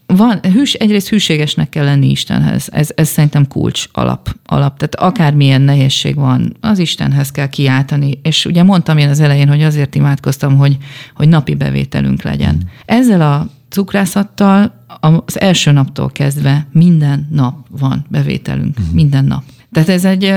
[0.08, 2.68] van, hűs, egyrészt hűségesnek kell lenni Istenhez.
[2.72, 4.78] Ez, ez szerintem kulcs alap, alap.
[4.78, 8.20] Tehát akármilyen nehézség van, az Istenhez kell kiáltani.
[8.24, 10.78] És ugye mondtam én az elején, hogy azért imádkoztam, hogy,
[11.16, 12.70] hogy napi bevételünk legyen.
[12.86, 14.86] Ezzel a cukrászattal
[15.26, 18.78] az első naptól kezdve minden nap van bevételünk.
[18.80, 18.94] Uh-huh.
[18.94, 19.44] Minden nap.
[19.72, 20.34] Tehát ez egy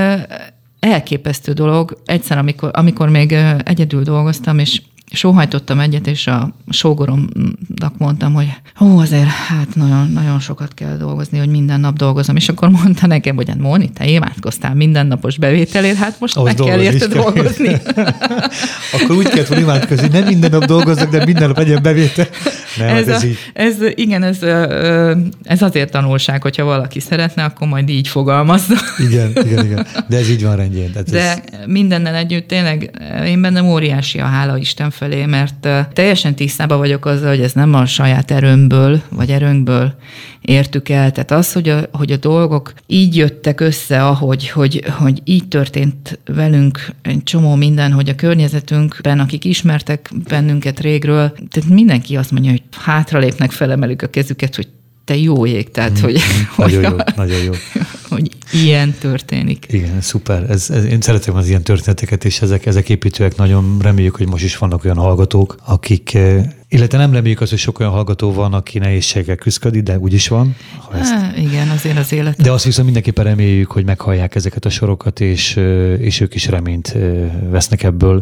[0.79, 2.01] elképesztő dolog.
[2.05, 3.31] Egyszer, amikor, amikor még
[3.63, 10.39] egyedül dolgoztam, és sóhajtottam egyet, és a sógoromnak mondtam, hogy hú, azért hát nagyon, nagyon
[10.39, 12.35] sokat kell dolgozni, hogy minden nap dolgozom.
[12.35, 16.67] És akkor mondta nekem, hogy hát Móni, te imádkoztál mindennapos bevételért, hát most Ahhoz meg
[16.67, 17.77] kell érte dolgozni.
[18.93, 22.27] akkor úgy kellett volna imádkozni, nem minden nap dolgozok, de minden nap legyen bevétel.
[22.77, 23.37] Nem, ez, hát ez, a, így.
[23.53, 24.41] ez, igen, ez,
[25.43, 28.75] ez azért tanulság, hogyha valaki szeretne, akkor majd így fogalmazza.
[28.97, 29.87] Igen, igen, igen.
[30.07, 30.91] De ez így van rendjén.
[30.91, 31.39] Tehát de ez...
[31.65, 32.91] mindennel együtt tényleg
[33.25, 37.73] én bennem óriási a hála Isten felé, mert teljesen tisztában vagyok azzal, hogy ez nem
[37.73, 39.93] a saját erőmből, vagy erőnkből
[40.41, 41.11] értük el.
[41.11, 46.19] Tehát az, hogy a, hogy a dolgok így jöttek össze, ahogy, hogy, hogy így történt
[46.25, 52.51] velünk egy csomó minden, hogy a környezetünkben, akik ismertek bennünket régről, tehát mindenki azt mondja,
[52.51, 54.67] hogy hátralépnek, felemelik a kezüket, hogy
[55.05, 56.19] te jó ég, tehát, mm, hogy,
[56.57, 57.51] nagyon hogy, jó, nagyon jó.
[58.09, 59.65] Hogy ilyen történik.
[59.69, 60.49] Igen, szuper.
[60.49, 63.35] Ez, ez, én szeretem az ilyen történeteket, és ezek, ezek építőek.
[63.35, 67.59] Nagyon reméljük, hogy most is vannak olyan hallgatók, akik eh, illetve nem reméljük azt, hogy
[67.59, 70.55] sok olyan hallgató van, aki nehézséggel küzdik, de úgy is van.
[70.77, 71.11] Ha ezt...
[71.11, 72.41] Há, igen, azért az élet.
[72.41, 76.47] De azt viszont mindenképpen reméljük, hogy meghallják ezeket a sorokat, és, eh, és ők is
[76.47, 78.19] reményt eh, vesznek ebből,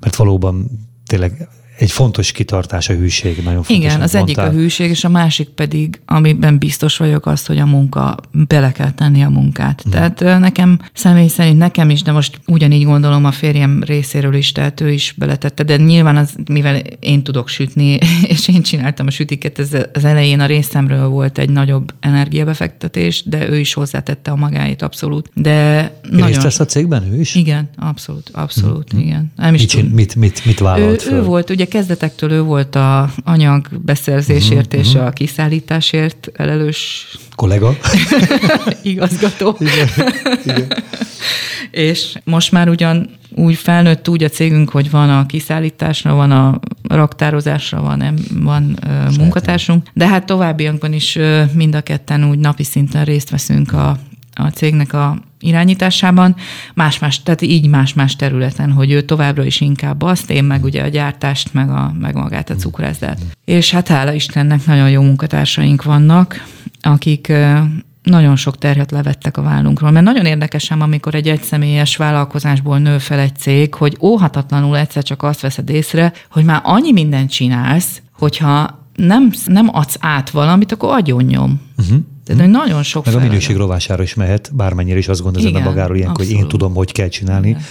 [0.00, 0.70] mert valóban
[1.06, 3.76] tényleg egy fontos kitartás a hűség, nagyon fontos.
[3.76, 4.44] Igen, az mondtál.
[4.44, 8.72] egyik a hűség, és a másik pedig, amiben biztos vagyok, az, hogy a munka, bele
[8.72, 9.82] kell tenni a munkát.
[9.82, 9.90] Hmm.
[9.90, 14.80] Tehát nekem személy szerint nekem is, de most ugyanígy gondolom a férjem részéről is, tehát
[14.80, 17.98] ő is beletette, de nyilván az, mivel én tudok sütni,
[18.32, 23.48] és én csináltam a sütiket, ez az elején a részemről volt egy nagyobb energiabefektetés, de
[23.48, 25.30] ő is hozzátette a magáit abszolút.
[25.34, 26.40] De nagyon...
[26.40, 27.34] Részt a cégben ő is?
[27.34, 29.00] Igen, abszolút, abszolút, hmm.
[29.00, 29.32] igen.
[29.36, 31.18] Nem is mit, mit, mit, mit vállalt ő, föl?
[31.18, 35.06] ő volt, ugye kezdetektől ő volt a anyag beszerzésért uh-huh, és uh-huh.
[35.06, 37.76] a kiszállításért felelős kollega.
[38.82, 39.56] igazgató.
[39.58, 39.88] Igen,
[40.44, 40.72] igen.
[41.70, 46.60] és most már ugyan úgy felnőtt úgy a cégünk, hogy van a kiszállításra, van a
[46.82, 48.78] raktározásra, van, van
[49.18, 51.18] munkatársunk, de hát továbbiakban is
[51.52, 53.98] mind a ketten úgy napi szinten részt veszünk a,
[54.34, 56.36] a cégnek a irányításában,
[56.74, 60.88] más-más, tehát így más-más területen, hogy ő továbbra is inkább azt, én meg ugye a
[60.88, 63.20] gyártást, meg, a, meg magát a cukrászdát.
[63.44, 66.44] És hát hála Istennek nagyon jó munkatársaink vannak,
[66.80, 67.32] akik
[68.02, 69.90] nagyon sok terhet levettek a vállunkról.
[69.90, 75.22] Mert nagyon érdekesen, amikor egy egyszemélyes vállalkozásból nő fel egy cég, hogy óhatatlanul egyszer csak
[75.22, 80.92] azt veszed észre, hogy már annyi mindent csinálsz, hogyha nem, nem adsz át valamit, akkor
[80.92, 81.60] adjon nyom.
[81.78, 81.98] Uh-huh.
[82.24, 85.96] Tehát hogy nagyon sok Meg a minőség rovására is mehet, bármennyire is azt gondolod magáról
[85.96, 87.48] ilyen, hogy én tudom, hogy kell csinálni.
[87.48, 87.62] Igen.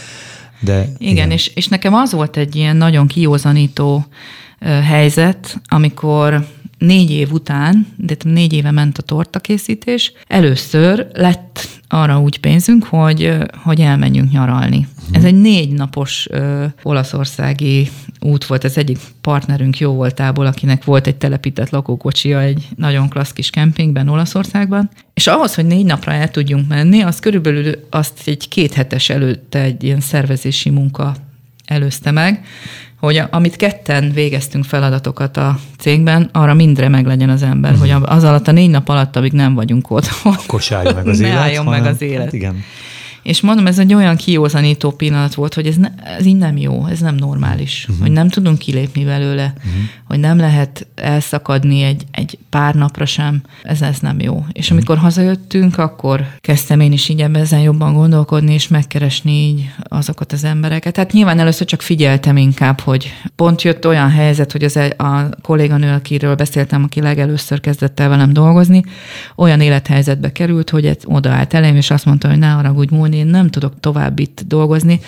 [0.60, 1.32] De, igen, igen.
[1.32, 4.06] És, és nekem az volt egy ilyen nagyon kiózanító
[4.84, 6.48] helyzet, amikor
[6.84, 13.38] négy év után, de négy éve ment a tortakészítés, először lett arra úgy pénzünk, hogy,
[13.64, 14.78] hogy elmenjünk nyaralni.
[14.78, 15.18] Uh-huh.
[15.18, 21.08] Ez egy négy napos ö, olaszországi út volt, az egyik partnerünk jó voltából, akinek volt
[21.08, 26.32] egy telepített lakókocsia egy nagyon klassz kis kempingben Olaszországban, és ahhoz, hogy négy napra el
[26.32, 31.16] tudjunk menni, az körülbelül azt egy két hetes előtte egy ilyen szervezési munka
[31.66, 32.46] előzte meg,
[33.06, 37.90] hogy amit ketten végeztünk feladatokat a cégben, arra mindre meg legyen az ember, uh-huh.
[37.90, 40.62] hogy az alatt a négy nap alatt, amíg nem vagyunk otthon, akkor
[40.94, 41.38] meg az élet.
[41.38, 42.24] álljon meg az élet.
[42.24, 42.64] Hát igen.
[43.24, 46.86] És mondom, ez egy olyan kiózanító pillanat volt, hogy ez, ne, ez így nem jó,
[46.86, 48.06] ez nem normális, uh-huh.
[48.06, 49.74] hogy nem tudunk kilépni belőle, uh-huh.
[50.08, 54.46] hogy nem lehet elszakadni egy, egy pár napra sem, ez, ez nem jó.
[54.52, 54.78] És uh-huh.
[54.78, 60.44] amikor hazajöttünk, akkor kezdtem én is így ezen jobban gondolkodni, és megkeresni így azokat az
[60.44, 60.98] embereket.
[60.98, 65.94] Hát nyilván először csak figyeltem inkább, hogy pont jött olyan helyzet, hogy az a kolléganő,
[65.94, 68.84] akiről beszéltem, aki legelőször kezdett el velem dolgozni,
[69.36, 73.50] olyan élethelyzetbe került, hogy odaállt elém, és azt mondta, hogy ne haragudj, mondani, én nem
[73.50, 75.00] tudok tovább itt dolgozni,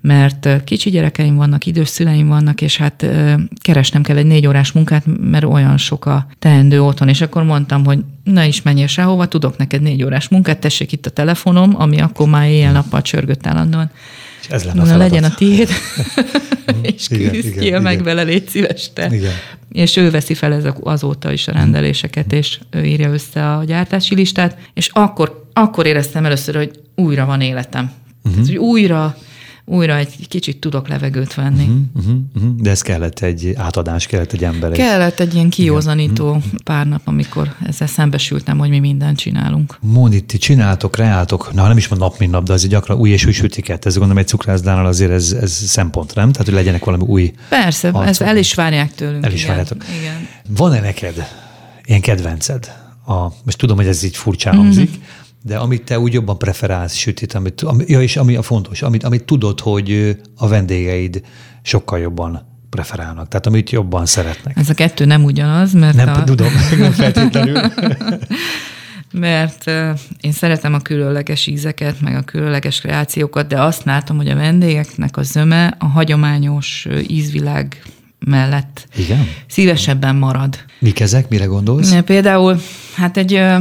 [0.00, 3.06] mert kicsi gyerekeim vannak, idős szüleim vannak, és hát
[3.60, 7.08] keresnem kell egy négy órás munkát, mert olyan sok a teendő otthon.
[7.08, 11.06] És akkor mondtam, hogy na is menjél sehova, tudok neked négy órás munkát, tessék itt
[11.06, 13.90] a telefonom, ami akkor már éjjel-nappal csörgött állandóan.
[14.40, 15.68] És ez lenne a legyen a tiéd,
[16.96, 19.08] és küzdjél meg vele, légy szíves te.
[19.12, 19.32] Igen.
[19.72, 24.14] És ő veszi fel ezek azóta is a rendeléseket, és ő írja össze a gyártási
[24.14, 27.84] listát, és akkor, akkor éreztem először, hogy újra van életem.
[27.84, 28.32] Uh-huh.
[28.32, 29.16] Tehát, hogy újra
[29.68, 31.62] újra egy kicsit tudok levegőt venni.
[31.62, 32.60] Uh-huh, uh-huh, uh-huh.
[32.60, 34.70] De ez kellett egy átadás, kellett egy ember.
[34.70, 36.44] Kellett egy ilyen kiózanító uh-huh.
[36.64, 39.78] pár nap, amikor ezzel szembesültem, hogy mi mindent csinálunk.
[39.80, 43.10] Mond, ti csináltok, kreáltok, na nem is mond nap, mint nap, de azért gyakran új
[43.10, 43.86] és új sütiket.
[43.86, 46.32] Ez gondolom egy cukrászdánál azért ez, ez szempont, nem?
[46.32, 48.08] Tehát, hogy legyenek valami új Persze, arcok.
[48.08, 49.24] ez el is várják tőlünk.
[49.24, 49.56] El is igen.
[49.56, 49.84] várjátok.
[50.00, 50.28] Igen.
[50.48, 51.28] Van-e neked
[51.84, 52.84] ilyen kedvenced?
[53.06, 55.04] A, most tudom, hogy ez így furcsán hangzik, uh-huh
[55.46, 59.04] de amit te úgy jobban preferálsz sütit, amit, ami, ja, és ami a fontos, amit,
[59.04, 61.22] amit tudod, hogy a vendégeid
[61.62, 64.56] sokkal jobban preferálnak, tehát amit jobban szeretnek.
[64.56, 66.24] Ez a kettő nem ugyanaz, mert Nem a...
[66.24, 67.60] tudom, nem feltétlenül.
[69.12, 69.70] mert
[70.20, 75.16] én szeretem a különleges ízeket, meg a különleges kreációkat, de azt látom, hogy a vendégeknek
[75.16, 77.82] a zöme a hagyományos ízvilág
[78.18, 79.28] mellett Igen?
[79.46, 80.58] szívesebben marad.
[80.78, 81.28] Mik ezek?
[81.28, 81.94] Mire gondolsz?
[82.04, 82.60] Például,
[82.94, 83.56] hát egy ö,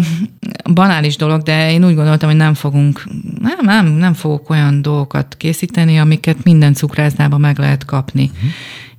[0.74, 3.04] banális dolog, de én úgy gondoltam, hogy nem fogunk,
[3.42, 8.32] nem, nem, nem fogok olyan dolgokat készíteni, amiket minden cukrászdában meg lehet kapni.
[8.34, 8.50] Uh-huh.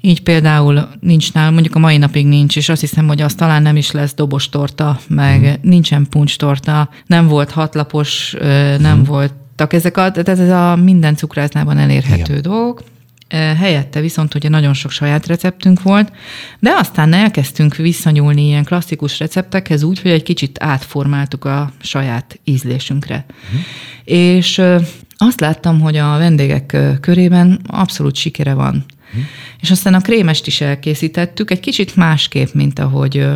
[0.01, 3.63] Így például nincs nál, mondjuk a mai napig nincs, és azt hiszem, hogy az talán
[3.63, 5.57] nem is lesz dobostorta, meg uh-huh.
[5.63, 8.35] nincsen puncstorta, nem volt hatlapos,
[8.79, 9.07] nem uh-huh.
[9.07, 12.43] voltak ezek a, tehát ez a minden cukrásznában elérhető Igen.
[12.43, 12.83] dolgok.
[13.29, 16.13] Helyette viszont ugye nagyon sok saját receptünk volt,
[16.59, 23.25] de aztán elkezdtünk visszanyúlni ilyen klasszikus receptekhez úgy, hogy egy kicsit átformáltuk a saját ízlésünkre.
[23.29, 23.61] Uh-huh.
[24.05, 24.63] És
[25.17, 28.85] azt láttam, hogy a vendégek körében abszolút sikere van.
[29.09, 29.25] Uh-huh.
[29.61, 33.27] És aztán a krémest is elkészítettük, egy kicsit másképp, mint ahogy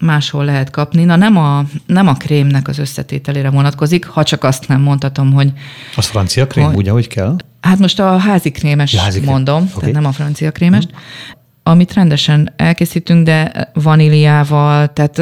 [0.00, 1.04] máshol lehet kapni.
[1.04, 5.52] Na nem a, nem a krémnek az összetételére vonatkozik, ha csak azt nem mondhatom, hogy...
[5.96, 7.36] Az francia krém, hogy, úgy, ahogy kell?
[7.60, 9.32] Hát most a házi krémes ja, házi krém.
[9.32, 9.78] mondom, okay.
[9.78, 10.84] tehát nem a francia krémes.
[10.84, 10.98] Hmm.
[11.62, 15.18] Amit rendesen elkészítünk, de vaníliával, tehát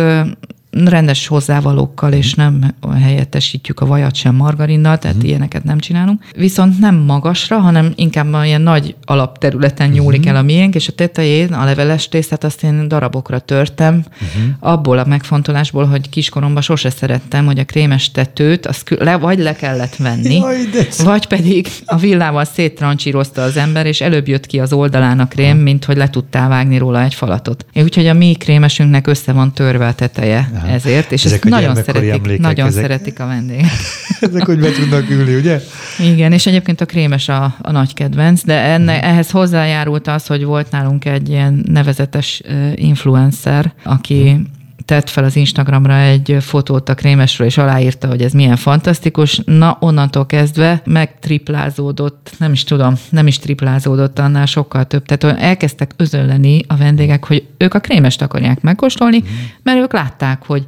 [0.85, 5.31] rendes hozzávalókkal, és nem helyettesítjük a vajat sem margarinnal, tehát uh-huh.
[5.31, 6.25] ilyeneket nem csinálunk.
[6.37, 10.35] Viszont nem magasra, hanem inkább ilyen nagy alapterületen nyúlik uh-huh.
[10.35, 14.73] el a miénk, és a tetején a leveles tésztát azt én darabokra törtem, uh-huh.
[14.73, 19.55] abból a megfontolásból, hogy kiskoromban sose szerettem, hogy a krémes tetőt azt le, vagy le
[19.55, 20.57] kellett venni, Jaj,
[21.05, 25.59] vagy pedig a villával széttrancsírozta az ember, és előbb jött ki az oldalán a krém,
[25.59, 27.67] mint hogy le tudtál vágni róla egy falatot.
[27.75, 30.51] Úgyhogy a mi krémesünknek össze van törve a teteje.
[30.55, 33.71] Aha ezért, és ezek ezt nagyon szeretik, emlékek, nagyon ezek, szeretik a vendégek.
[34.21, 35.61] ezek hogy be tudnak ülni, ugye?
[35.99, 39.05] Igen, és egyébként a krémes a, a nagy kedvenc, de enne, mhm.
[39.05, 42.43] ehhez hozzájárult az, hogy volt nálunk egy ilyen nevezetes
[42.75, 44.55] influencer, aki hmm
[44.87, 49.41] tett fel az Instagramra egy fotót a krémesről, és aláírta, hogy ez milyen fantasztikus.
[49.45, 55.05] Na, onnantól kezdve megtriplázódott, nem is tudom, nem is triplázódott, annál sokkal több.
[55.05, 59.27] Tehát elkezdtek özölleni a vendégek, hogy ők a krémest akarják megkóstolni, mm.
[59.63, 60.65] mert ők látták, hogy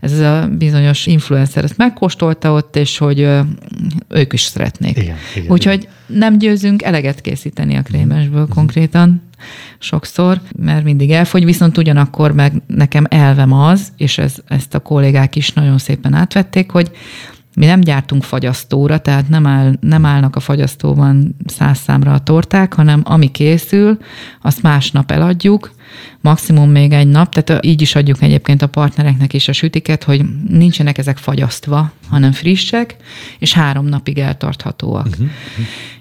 [0.00, 3.28] ez a bizonyos influencer ezt megkóstolta ott, és hogy
[4.08, 4.98] ők is szeretnék.
[4.98, 6.18] Igen, igen, Úgyhogy igen.
[6.18, 8.54] nem győzünk eleget készíteni a krémesből mm.
[8.54, 9.22] konkrétan
[9.78, 15.36] sokszor, mert mindig elfogy, viszont ugyanakkor meg nekem elvem az, és ez, ezt a kollégák
[15.36, 16.90] is nagyon szépen átvették, hogy
[17.54, 22.74] mi nem gyártunk fagyasztóra, tehát nem, áll, nem állnak a fagyasztóban száz számra a torták,
[22.74, 23.98] hanem ami készül,
[24.42, 25.70] azt másnap eladjuk,
[26.20, 30.24] maximum még egy nap, tehát így is adjuk egyébként a partnereknek is a sütiket, hogy
[30.48, 32.96] nincsenek ezek fagyasztva, hanem frissek,
[33.38, 35.06] és három napig eltarthatóak.
[35.06, 35.28] Uh-huh.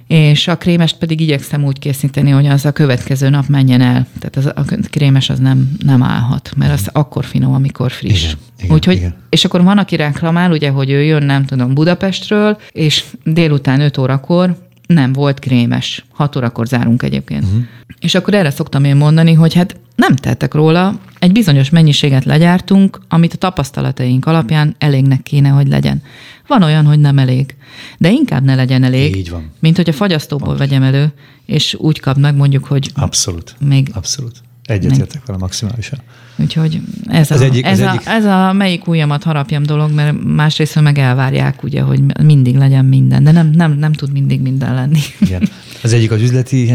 [0.08, 4.08] És a krémest pedig igyekszem úgy készíteni, hogy az a következő nap menjen el.
[4.20, 8.24] Tehát az, a krémes az nem, nem állhat, mert az akkor finom, amikor friss.
[8.24, 9.16] Igen, igen, Úgyhogy, igen.
[9.30, 13.98] És akkor van, aki reklamál, ugye, hogy ő jön, nem tudom, Budapestről, és délután 5
[13.98, 16.06] órakor nem volt krémes.
[16.12, 17.44] 6 órakor zárunk egyébként.
[17.44, 17.62] Uh-huh.
[18.00, 23.00] És akkor erre szoktam én mondani, hogy hát nem tettek róla, egy bizonyos mennyiséget legyártunk,
[23.08, 26.02] amit a tapasztalataink alapján elégnek kéne, hogy legyen.
[26.48, 27.56] Van olyan, hogy nem elég.
[27.98, 29.52] De inkább ne legyen elég, Így van.
[29.60, 30.60] mint hogy a fagyasztóból Pont.
[30.60, 31.14] vegyem elő,
[31.46, 33.56] és úgy kap meg mondjuk, hogy Abszolút.
[33.60, 34.42] Még Abszolút.
[34.70, 36.00] Egyetértek vele maximálisan.
[36.36, 38.08] Úgyhogy ez, ez, a, egyik, ez, egyik...
[38.08, 42.86] a, ez a melyik ujjamat harapjam dolog, mert másrészt meg elvárják, ugye, hogy mindig legyen
[42.86, 45.00] minden, de nem, nem, nem tud mindig minden lenni.
[45.20, 45.50] Igen.
[45.84, 46.74] Az egyik az üzleti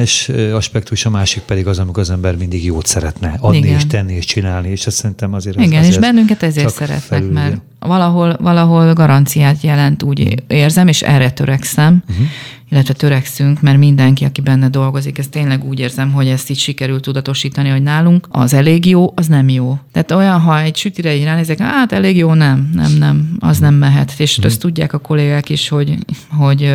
[0.53, 3.75] aspektus, a másik pedig az, amikor az ember mindig jót szeretne adni, Igen.
[3.75, 5.61] és tenni, és csinálni, és ezt szerintem azért...
[5.61, 11.03] Igen, azért és bennünket ezért szeretnek, felül, mert valahol, valahol garanciát jelent, úgy érzem, és
[11.03, 12.27] erre törekszem, uh-huh.
[12.71, 17.03] illetve törekszünk, mert mindenki, aki benne dolgozik, ezt tényleg úgy érzem, hogy ezt így sikerült
[17.03, 19.79] tudatosítani, hogy nálunk az elég jó, az nem jó.
[19.93, 23.75] Tehát olyan, ha egy sütire így ránézek, hát elég jó, nem, nem, nem, az nem
[23.75, 24.15] mehet.
[24.17, 24.47] És uh-huh.
[24.53, 26.75] ezt tudják a kollégák is, hogy, hogy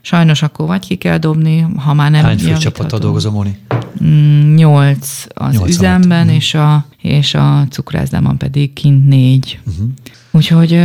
[0.00, 3.56] sajnos akkor vagy ki kell dobni, ha már nem Hány főcsapattal dolgozom, Moni?
[4.04, 9.58] Mm, nyolc az Nyolc üzemben, és, a, és a cukrászdában pedig kint négy.
[9.66, 9.86] Uh-huh.
[10.34, 10.80] Úgyhogy...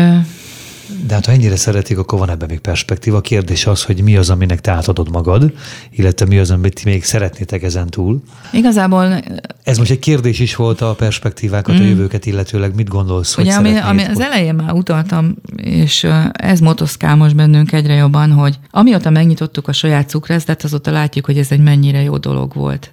[1.08, 3.18] De hát ha ennyire szeretik, akkor van ebben még perspektíva.
[3.18, 5.54] A kérdés az, hogy mi az, aminek te átadod magad,
[5.90, 8.24] illetve mi az, amit még szeretnétek ezen túl.
[8.52, 9.22] Igazából...
[9.64, 11.82] Ez most egy kérdés is volt a perspektívákat, mm.
[11.82, 16.60] a jövőket, illetőleg mit gondolsz, Ugye, hogy ami, ami az elején már utaltam, és ez
[16.60, 21.52] motoszkál most bennünk egyre jobban, hogy amióta megnyitottuk a saját cukrászdat, azóta látjuk, hogy ez
[21.52, 22.92] egy mennyire jó dolog volt.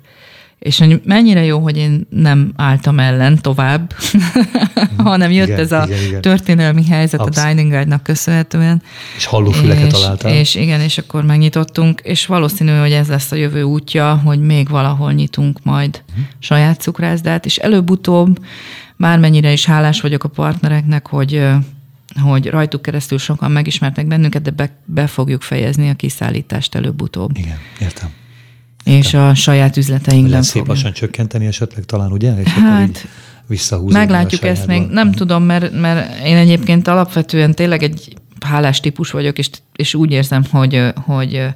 [0.58, 3.94] És hogy mennyire jó, hogy én nem álltam ellen tovább,
[4.96, 6.20] hanem jött igen, ez a igen, igen.
[6.20, 8.82] történelmi helyzet Absz- a Dining Guide-nak köszönhetően.
[9.16, 10.32] És hallófüleket találtál.
[10.32, 14.68] És igen, és akkor megnyitottunk, és valószínű, hogy ez lesz a jövő útja, hogy még
[14.68, 16.24] valahol nyitunk majd uh-huh.
[16.38, 18.44] saját cukrászdát, és előbb-utóbb,
[18.96, 21.48] bármennyire is hálás vagyok a partnereknek, hogy
[22.22, 27.36] hogy rajtuk keresztül sokan megismertek bennünket, de be, be fogjuk fejezni a kiszállítást előbb-utóbb.
[27.36, 28.10] Igen, értem
[28.86, 32.34] és a saját üzleteinkben szép lassan csökkenteni esetleg talán, ugye?
[32.40, 33.06] És hát,
[33.46, 33.98] visszahúzni.
[33.98, 39.38] Meglátjuk ezt még, nem tudom, mert, mert én egyébként alapvetően tényleg egy hálás típus vagyok,
[39.38, 41.46] és, és úgy érzem, hogy, hogy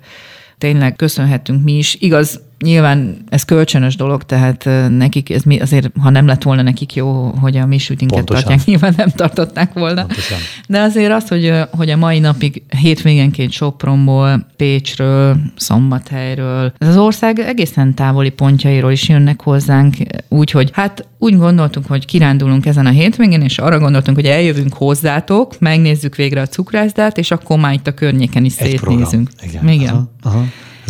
[0.58, 1.96] tényleg köszönhetünk mi is.
[2.00, 6.94] Igaz, nyilván ez kölcsönös dolog, tehát nekik ez mi, azért, ha nem lett volna nekik
[6.94, 10.00] jó, hogy a mi sütinket tartják, nyilván nem tartották volna.
[10.00, 10.38] Pontosan.
[10.68, 17.38] De azért az, hogy, hogy a mai napig hétvégenként Sopronból, Pécsről, Szombathelyről, ez az ország
[17.38, 19.96] egészen távoli pontjairól is jönnek hozzánk,
[20.28, 25.58] úgyhogy hát úgy gondoltunk, hogy kirándulunk ezen a hétvégén, és arra gondoltunk, hogy eljövünk hozzátok,
[25.58, 29.30] megnézzük végre a cukrászdát, és akkor már itt a környéken is Egy szétnézünk.
[29.42, 29.68] Igen.
[29.68, 29.94] Igen.
[29.94, 30.44] Aha, aha.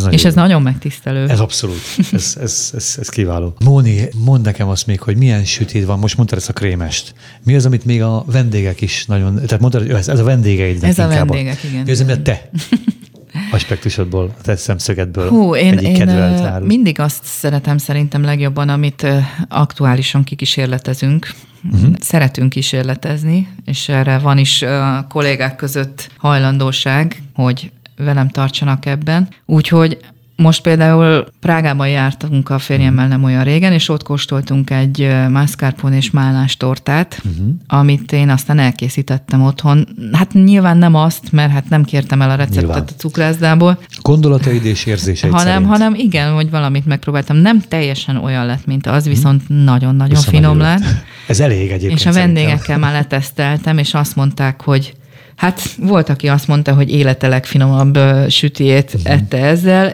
[0.07, 0.40] Ez és ez jó.
[0.40, 1.28] nagyon megtisztelő.
[1.28, 1.80] Ez abszolút.
[2.12, 3.55] Ez, ez, ez, ez kiváló.
[3.64, 5.98] Móni, mondd nekem azt még, hogy milyen sütét van.
[5.98, 7.14] Most mondtad ezt a krémest.
[7.44, 9.34] Mi az, amit még a vendégek is nagyon...
[9.34, 10.84] Tehát mondtad, hogy ez, ez a vendégeid.
[10.84, 11.82] Ez a vendégek, igen.
[11.84, 12.51] Mi az, ami a te
[13.51, 16.09] aspektusodból, a te szemszögedből Hú, én, egyik én
[16.62, 19.07] mindig azt szeretem szerintem legjobban, amit
[19.48, 21.34] aktuálisan kikísérletezünk.
[21.72, 21.94] Uh-huh.
[22.01, 27.70] Szeretünk kísérletezni, és erre van is a kollégák között hajlandóság, hogy
[28.05, 29.28] velem tartsanak ebben.
[29.46, 29.98] Úgyhogy
[30.40, 36.11] most például Prágában jártunk a férjemmel nem olyan régen, és ott kóstoltunk egy mascarpone és
[36.11, 37.55] málnás tortát, uh-huh.
[37.66, 39.88] amit én aztán elkészítettem otthon.
[40.12, 42.82] Hát nyilván nem azt, mert hát nem kértem el a receptet nyilván.
[42.82, 43.78] a cukrászdából.
[44.03, 45.70] Gondolataid és érzéseid hanem, szerint.
[45.70, 47.36] hanem igen, hogy valamit megpróbáltam.
[47.36, 49.64] Nem teljesen olyan lett, mint az, viszont uh-huh.
[49.64, 50.82] nagyon-nagyon finom lett.
[51.26, 54.94] Ez elég egyébként És a vendégekkel már leteszteltem, és azt mondták, hogy
[55.41, 59.12] Hát volt, aki azt mondta, hogy élete legfinomabb sütiét uh-huh.
[59.12, 59.93] ette ezzel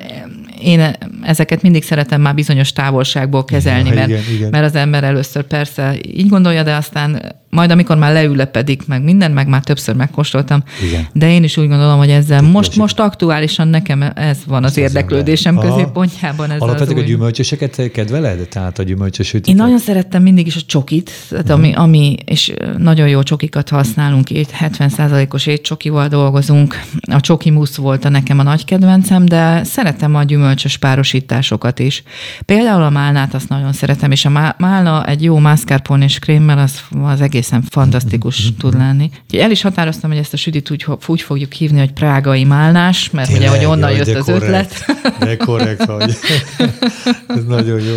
[0.60, 4.50] én ezeket mindig szeretem már bizonyos távolságból kezelni, mert, igen, igen.
[4.50, 9.30] mert az ember először persze így gondolja, de aztán majd amikor már leülepedik meg minden,
[9.30, 11.06] meg már többször megkóstoltam, igen.
[11.12, 14.76] de én is úgy gondolom, hogy ezzel most, most aktuálisan nekem ez van az, az
[14.76, 16.50] érdeklődésem az középpontjában.
[16.50, 18.48] Ez Alapvetően a gyümölcsöseket kedveled?
[18.48, 21.80] Tehát a gyümölcsös Én nagyon szerettem mindig is a csokit, tehát ami, mhm.
[21.80, 26.80] ami, és nagyon jó csokikat használunk, 70%-os étcsokival dolgozunk.
[27.10, 32.02] A csoki musz volt a nekem a nagy kedvencem, de szeretem a gyümölcsös párosításokat is.
[32.44, 36.80] Például a málnát azt nagyon szeretem, és a málna egy jó mascarpone és krémmel az,
[37.02, 39.10] az egészen fantasztikus tud lenni.
[39.30, 43.28] El is határoztam, hogy ezt a sütit úgy, úgy fogjuk hívni, hogy prágai málnás, mert
[43.28, 45.18] Tényleg, ugye, hogy onnan jött az korrekt, ötlet.
[45.18, 46.16] De korrekt vagy.
[47.36, 47.96] Ez nagyon jó.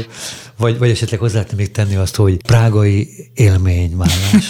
[0.58, 4.45] Vagy, vagy esetleg hozzá lehetne még tenni azt, hogy prágai élményvállás.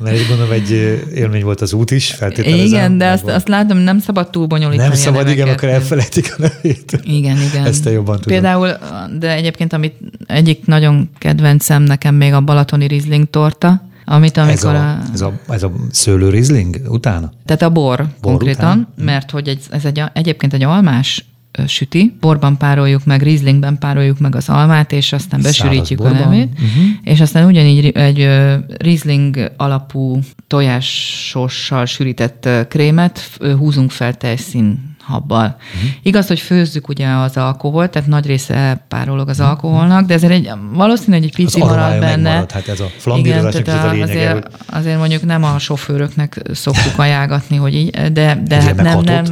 [0.00, 0.70] Mert így gondolom, egy
[1.14, 2.66] élmény volt az út is, feltételezem.
[2.66, 6.40] Igen, de azt, azt látom, nem szabad túl bonyolítani Nem szabad, igen, akkor elfelejtik a
[6.42, 7.00] nevét.
[7.02, 7.66] Igen, igen.
[7.66, 8.40] Ezt te jobban tudom.
[8.40, 8.78] Például,
[9.18, 9.94] de egyébként, amit
[10.26, 15.20] egyik nagyon kedvencem nekem még a balatoni rizling torta, amit amikor ez a, a, ez
[15.20, 17.32] a, ez a szőlő rizling utána?
[17.44, 19.06] Tehát a bor, bor konkrétan, után?
[19.06, 21.24] mert hogy egy, ez egy, egyébként egy almás
[21.66, 22.16] süti.
[22.20, 26.84] Borban pároljuk meg, rizlingben pároljuk meg az almát, és aztán besűrítjük a levét, uh-huh.
[27.02, 28.28] és aztán ugyanígy egy
[28.76, 33.20] rizling alapú tojásossal sűrített krémet
[33.58, 35.56] húzunk fel tejszín habbal.
[35.74, 35.90] Uh-huh.
[36.02, 40.50] Igaz, hogy főzzük ugye az alkoholt, tehát nagy része párolog az alkoholnak, de ezért egy,
[40.72, 42.16] valószínű, hogy egy pici az marad benne.
[42.16, 44.44] Megmarad, hát ez a flambírozás Igen, a, a azért, hogy...
[44.66, 49.24] azért mondjuk nem a sofőröknek szoktuk ajánlatni, hogy így, de, de hát nem, nem,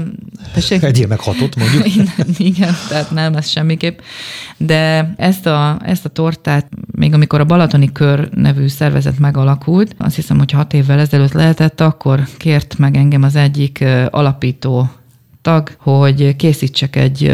[0.53, 0.83] Tessék?
[0.93, 1.87] Egyél meg hatot mondjuk.
[2.39, 3.99] Igen, tehát nem, ez semmiképp.
[4.57, 10.15] De ezt a, ezt a tortát, még amikor a Balatoni Kör nevű szervezet megalakult, azt
[10.15, 14.91] hiszem, hogy hat évvel ezelőtt lehetett, akkor kért meg engem az egyik alapító
[15.43, 17.33] tag, hogy készítsek egy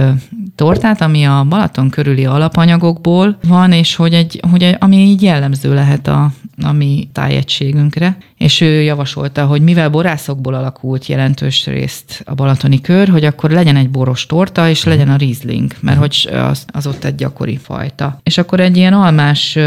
[0.55, 5.75] tortát, ami a Balaton körüli alapanyagokból van, és hogy, egy, hogy egy, ami így jellemző
[5.75, 6.31] lehet a,
[6.63, 8.17] a mi tájegységünkre.
[8.37, 13.77] És ő javasolta, hogy mivel borászokból alakult jelentős részt a Balatoni kör, hogy akkor legyen
[13.77, 18.21] egy boros torta, és legyen a Riesling, mert hogy az, az ott egy gyakori fajta.
[18.23, 19.59] És akkor egy ilyen almás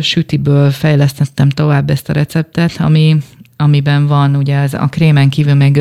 [0.00, 3.16] sütiből fejlesztettem tovább ezt a receptet, ami
[3.60, 5.80] amiben van ugye ez a krémen kívül még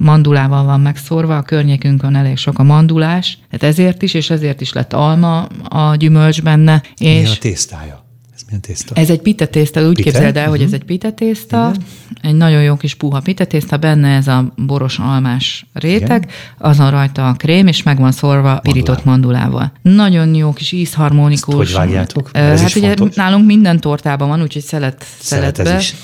[0.00, 4.72] mandulával van megszórva, a környékünkön elég sok a mandulás, tehát ezért is, és ezért is
[4.72, 6.82] lett alma a gyümölcs benne.
[6.96, 8.07] És Milyen a tésztája?
[8.48, 8.94] Milyen tészta?
[8.94, 10.02] Ez egy pite tészta, úgy pite?
[10.02, 10.56] képzeld el, uh-huh.
[10.56, 10.80] hogy ez mhm.
[10.80, 11.86] egy pite tészta, Igen.
[12.22, 16.34] egy nagyon jó kis puha pite tészta, benne ez a boros almás réteg, Igen.
[16.58, 19.72] azon rajta a krém, és meg van szórva pirított mandulával.
[19.82, 21.54] Nagyon jó kis ízharmonikus.
[21.54, 22.30] Ezt hogy vágjátok?
[22.32, 23.16] Ez hát ugye fontos.
[23.16, 25.94] nálunk minden tortában van, úgyhogy szelet, szeletbe, is.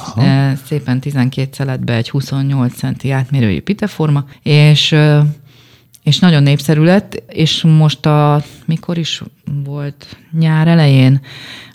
[0.67, 4.95] szépen 12 szeletbe egy 28 centi átmérőjű piteforma, és
[6.05, 9.23] és nagyon népszerű lett, és most a, mikor is
[9.65, 10.17] volt?
[10.39, 11.21] Nyár elején,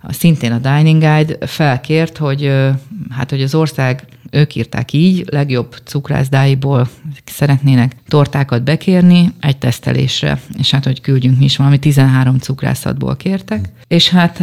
[0.10, 2.52] szintén a Dining Guide felkért, hogy
[3.10, 6.90] hát, hogy az ország ők írták így, legjobb cukrászdáiból
[7.26, 13.70] szeretnének tortákat bekérni egy tesztelésre, és hát, hogy küldjünk mi is valami 13 cukrászatból kértek,
[13.88, 14.40] és hát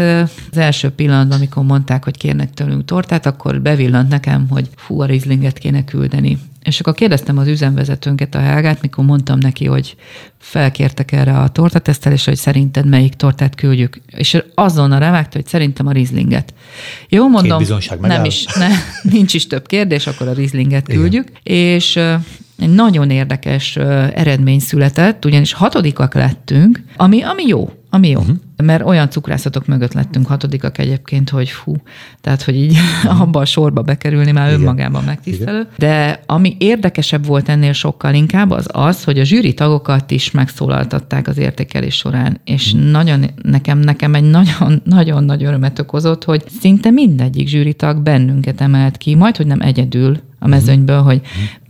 [0.50, 5.06] az első pillanatban, amikor mondták, hogy kérnek tőlünk tortát, akkor bevillant nekem, hogy fú, a
[5.06, 6.38] Rieslinget kéne küldeni.
[6.66, 9.96] És akkor kérdeztem az üzemvezetőnket, a Helgát, mikor mondtam neki, hogy
[10.38, 14.00] felkértek erre a tortatesztelésre, hogy szerinted melyik tortát küldjük.
[14.06, 16.54] És azonnal revágta, hogy szerintem a Rieslinget.
[17.08, 17.62] Jó, mondom,
[18.00, 18.68] nem is, ne,
[19.14, 21.28] nincs is több kérdés, akkor a Rieslinget küldjük.
[21.42, 21.58] Igen.
[21.66, 21.96] És
[22.58, 28.20] egy nagyon érdekes eredmény született, ugyanis hatodikak lettünk, ami, ami jó, ami jó.
[28.20, 28.36] Uh-huh.
[28.56, 31.74] Mert olyan cukrászatok mögött lettünk hatodikak egyébként, hogy fú,
[32.20, 33.20] tehát, hogy így uh-huh.
[33.22, 34.60] abba a sorba bekerülni már Igen.
[34.60, 35.58] önmagában megtisztelő.
[35.58, 35.72] Igen.
[35.76, 41.28] De ami érdekesebb volt ennél sokkal inkább, az az, hogy a zsűri tagokat is megszólaltatták
[41.28, 42.90] az értékelés során, és uh-huh.
[42.90, 48.60] nagyon, nekem, nekem egy nagyon, nagyon nagy örömet okozott, hogy szinte mindegyik zsűri tag bennünket
[48.60, 51.20] emelt ki, majd, hogy nem egyedül a mezőnyből, hogy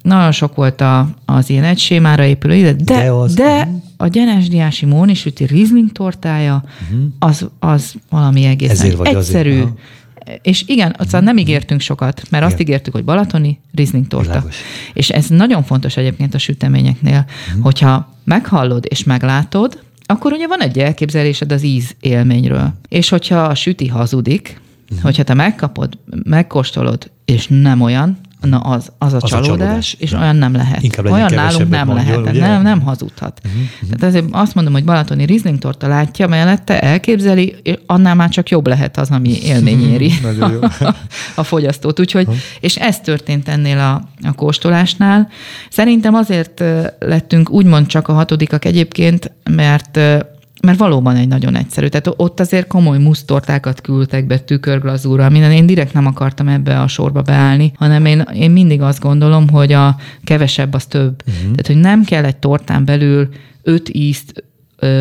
[0.02, 4.86] nagyon sok volt a, az ilyen egy sémára épülő, de, de, az, de a Diási
[4.86, 7.06] Móni süti Riesling tortája, uh-huh.
[7.18, 9.60] az, az valami egészen Ezért egyszerű.
[9.60, 9.72] Azért,
[10.42, 12.42] és igen, aztán nem ígértünk sokat, mert igen.
[12.42, 14.30] azt ígértük, hogy balatoni Riesling torta.
[14.30, 14.56] Világos.
[14.92, 17.62] És ez nagyon fontos egyébként a süteményeknél, uh-huh.
[17.62, 22.74] hogyha meghallod és meglátod, akkor ugye van egy elképzelésed az íz élményről.
[22.88, 25.00] És hogyha a süti hazudik, uh-huh.
[25.00, 28.18] hogyha te megkapod, megkóstolod, és nem olyan,
[28.48, 30.18] Na az, az a az csalódás, a csalódás, és ja.
[30.18, 30.82] olyan nem lehet.
[30.82, 33.40] Inkább olyan nálunk nem lehet, nem, nem hazudhat.
[33.44, 33.88] Uh-huh, uh-huh.
[33.88, 38.48] Tehát ezért azt mondom, hogy Balatoni Riesling torta látja mellette, elképzeli, és annál már csak
[38.48, 40.72] jobb lehet az, ami élmény éri a,
[41.40, 42.00] a fogyasztót.
[42.00, 42.42] Úgyhogy, uh-huh.
[42.60, 45.28] és ez történt ennél a, a kóstolásnál.
[45.70, 46.64] Szerintem azért
[46.98, 50.00] lettünk úgymond csak a hatodikak egyébként, mert
[50.62, 51.86] mert valóban egy nagyon egyszerű.
[51.86, 56.88] Tehát ott azért komoly musztortákat küldtek be tükörglazúra, minden én direkt nem akartam ebbe a
[56.88, 61.22] sorba beállni, hanem én, én mindig azt gondolom, hogy a kevesebb az több.
[61.26, 61.42] Uh-huh.
[61.42, 63.28] Tehát, hogy nem kell egy tortán belül
[63.62, 64.44] öt ízt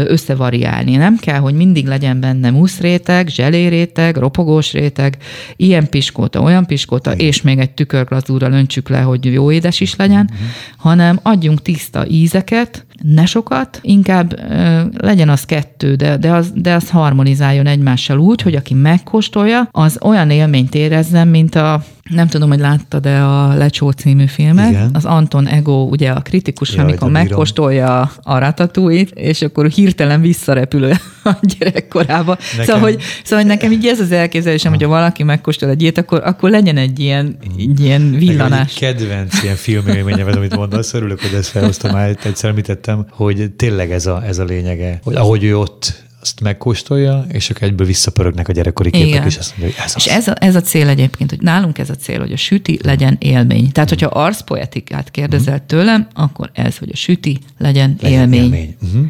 [0.07, 0.95] összevariálni.
[0.95, 5.17] Nem kell, hogy mindig legyen benne muszréteg, zseléréteg, ropogós réteg,
[5.55, 7.25] ilyen piskóta, olyan piskóta, Igen.
[7.25, 10.47] és még egy tükörglazúra öntsük le, hogy jó édes is legyen, uh-huh.
[10.77, 16.73] hanem adjunk tiszta ízeket, ne sokat, inkább ö, legyen az kettő, de, de, az, de
[16.73, 22.49] az harmonizáljon egymással úgy, hogy aki megkóstolja, az olyan élményt érezzen, mint a nem tudom,
[22.49, 24.69] hogy láttad-e a Lecsó című filmet.
[24.69, 24.89] Igen.
[24.93, 30.83] Az Anton Ego, ugye a kritikus, Jaj, amikor megkóstolja a ratatouille és akkor hirtelen visszarepül
[31.23, 32.37] a gyerekkorába.
[32.51, 32.65] Nekem...
[32.65, 35.97] Szóval, hogy, szóval, hogy nekem így ez az elképzelésem, hogy ha valaki megkóstol egy ilyet,
[35.97, 38.49] akkor, akkor legyen egy ilyen, egy ilyen villanás.
[38.49, 42.53] Nekem egy kedvenc ilyen filmélményem, amit mondasz, örülök, hogy ezt felhoztam, már egyszer
[42.87, 47.49] említettem, hogy tényleg ez a, ez a lényege, hogy ahogy ő ott azt megkóstolja, és
[47.49, 49.25] akkor egyből visszapörögnek a gyerekkori képek, Igen.
[49.25, 50.05] és azt mondja, hogy ez az.
[50.05, 52.79] És ez a, ez a cél egyébként, hogy nálunk ez a cél, hogy a süti
[52.83, 53.71] legyen élmény.
[53.71, 55.67] Tehát, hogyha arszpoetikát kérdezel uh-huh.
[55.67, 58.43] tőlem, akkor ez, hogy a süti legyen, legyen élmény.
[58.43, 58.75] élmény.
[58.81, 59.05] Uh-huh.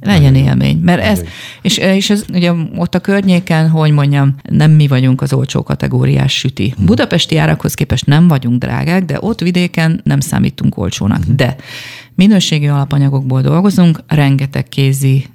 [0.00, 0.76] Legyen Nagyon élmény.
[0.76, 1.22] Mert ez,
[1.62, 6.38] és, és ez ugye ott a környéken, hogy mondjam, nem mi vagyunk az olcsó kategóriás
[6.38, 6.66] süti.
[6.66, 6.84] Uh-huh.
[6.84, 11.18] Budapesti árakhoz képest nem vagyunk drágák, de ott vidéken nem számítunk olcsónak.
[11.18, 11.34] Uh-huh.
[11.34, 11.56] De
[12.14, 15.26] minőségi alapanyagokból dolgozunk, rengeteg kézi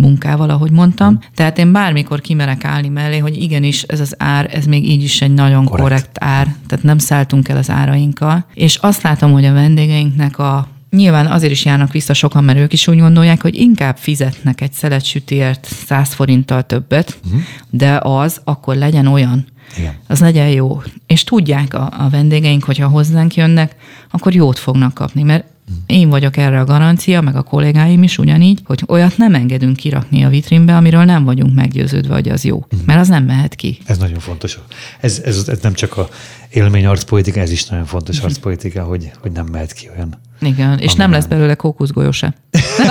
[0.00, 1.08] munkával, ahogy mondtam.
[1.08, 1.20] Hmm.
[1.34, 5.22] Tehát én bármikor kimerek állni mellé, hogy igenis ez az ár, ez még így is
[5.22, 8.44] egy nagyon korrekt, korrekt ár, tehát nem szálltunk el az árainkkal.
[8.54, 12.72] És azt látom, hogy a vendégeinknek a nyilván azért is járnak vissza sokan, mert ők
[12.72, 17.40] is úgy gondolják, hogy inkább fizetnek egy szelet sütiért 100 forinttal többet, uh-huh.
[17.70, 19.46] de az akkor legyen olyan,
[19.76, 19.94] igen.
[20.06, 20.82] az legyen jó.
[21.06, 23.76] És tudják a, a vendégeink, hogyha hozzánk jönnek,
[24.10, 25.44] akkor jót fognak kapni, mert
[25.86, 30.24] én vagyok erre a garancia, meg a kollégáim is ugyanígy, hogy olyat nem engedünk kirakni
[30.24, 32.66] a vitrínbe, amiről nem vagyunk meggyőződve, hogy az jó.
[32.70, 32.80] Mhm.
[32.86, 33.78] Mert az nem mehet ki.
[33.84, 34.58] Ez nagyon fontos.
[35.00, 36.08] Ez, ez, ez nem csak a
[36.50, 38.24] élmény arcpolitika, ez is nagyon fontos mhm.
[38.24, 40.18] arcpolitika, hogy, hogy nem mehet ki olyan.
[40.40, 42.34] Igen, és nem lesz belőle kókuszgolyó se.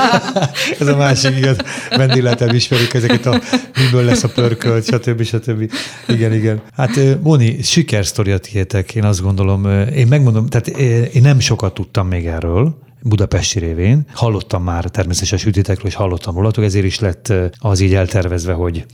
[0.79, 1.57] ez a másik, igaz.
[1.89, 3.41] Vendéglátább ismerik ezeket a
[3.75, 5.23] miből lesz a pörkölt, stb.
[5.23, 5.71] stb.
[6.07, 6.61] Igen, igen.
[6.75, 9.65] Hát Móni, sikersztori a tiétek, én azt gondolom.
[9.95, 10.67] Én megmondom, tehát
[11.13, 14.05] én nem sokat tudtam még erről, Budapesti révén.
[14.13, 18.85] Hallottam már természetesen sütitekről, és hallottam rólatok, ezért is lett az így eltervezve, hogy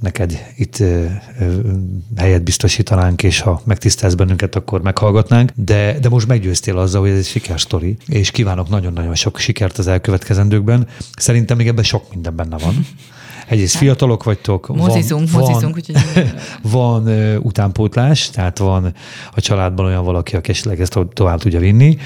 [0.00, 1.04] neked itt ö,
[1.40, 1.58] ö,
[2.16, 5.50] helyet biztosítanánk, és ha megtisztelsz bennünket, akkor meghallgatnánk.
[5.54, 9.86] De, de most meggyőztél azzal, hogy ez egy sikersztori, és kívánok nagyon-nagyon sok sikert az
[9.86, 10.88] elkövetkezendőkben.
[11.16, 12.86] Szerintem még ebben sok minden benne van.
[13.52, 14.76] Egyrészt fiatalok vagytok.
[14.76, 15.76] Mozizunk, van, mozizunk.
[15.76, 15.96] Úgyhogy...
[16.62, 18.94] van uh, utánpótlás, tehát van
[19.34, 21.96] a családban olyan valaki, aki esetleg ezt tovább tudja vinni.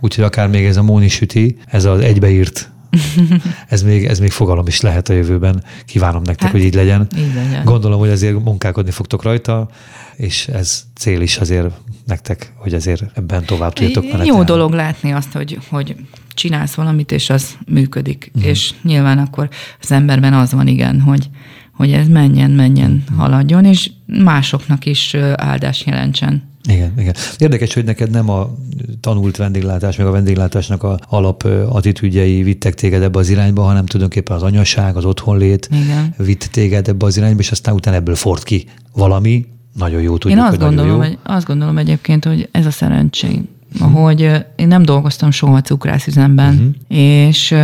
[0.00, 2.70] Úgyhogy akár még ez a Móni süti, ez az egybeírt
[3.68, 5.64] ez még, ez még fogalom is lehet a jövőben.
[5.84, 7.06] Kívánom nektek, hát, hogy így legyen.
[7.18, 7.64] így legyen.
[7.64, 9.68] Gondolom, hogy azért munkálkodni fogtok rajta,
[10.16, 11.66] és ez cél is azért
[12.06, 14.26] nektek, hogy azért ebben tovább tudjatok menetelni.
[14.26, 15.96] Jó dolog látni azt, hogy, hogy
[16.34, 18.30] csinálsz valamit, és az működik.
[18.34, 18.50] Uh-huh.
[18.50, 19.48] És nyilván akkor
[19.80, 21.28] az emberben az van, igen, hogy,
[21.72, 23.18] hogy ez menjen, menjen, uh-huh.
[23.18, 26.45] haladjon, és másoknak is áldás jelentsen.
[26.66, 27.14] Igen, igen.
[27.38, 28.54] Érdekes, hogy neked nem a
[29.00, 34.36] tanult vendéglátás, meg a vendéglátásnak a alap attitűdjei vittek téged ebbe az irányba, hanem tulajdonképpen
[34.36, 36.14] az anyaság, az otthonlét igen.
[36.16, 40.40] vitt téged ebbe az irányba, és aztán utána ebből fort ki valami, nagyon jó tudjuk,
[40.40, 40.96] Én azt, gondolom, jó.
[40.98, 43.48] Hogy, azt gondolom egyébként, hogy ez a szerencsém
[43.80, 46.98] hogy én nem dolgoztam soha cukrászüzemben, uh-huh.
[46.98, 47.54] és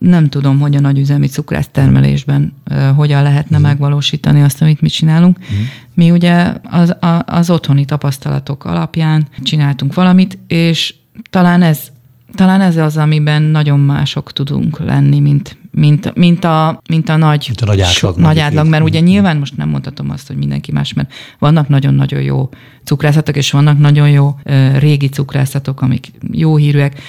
[0.00, 2.52] nem tudom, hogy a nagyüzemi cukrász termelésben
[2.96, 3.70] hogyan lehetne uh-huh.
[3.70, 5.38] megvalósítani azt, amit mi csinálunk.
[5.38, 5.56] Uh-huh.
[5.94, 10.94] Mi ugye az, az otthoni tapasztalatok alapján csináltunk valamit, és
[11.30, 11.92] talán ez
[12.34, 17.44] talán ez az, amiben nagyon mások tudunk lenni, mint, mint, mint, a, mint a nagy,
[17.46, 18.14] mint a nagy átlag.
[18.14, 21.68] So, nagy átlag mert ugye nyilván most nem mondhatom azt, hogy mindenki más, mert vannak
[21.68, 22.48] nagyon-nagyon jó
[22.84, 24.34] cukrászatok, és vannak nagyon jó
[24.78, 27.00] régi cukrászatok, amik jó hírűek,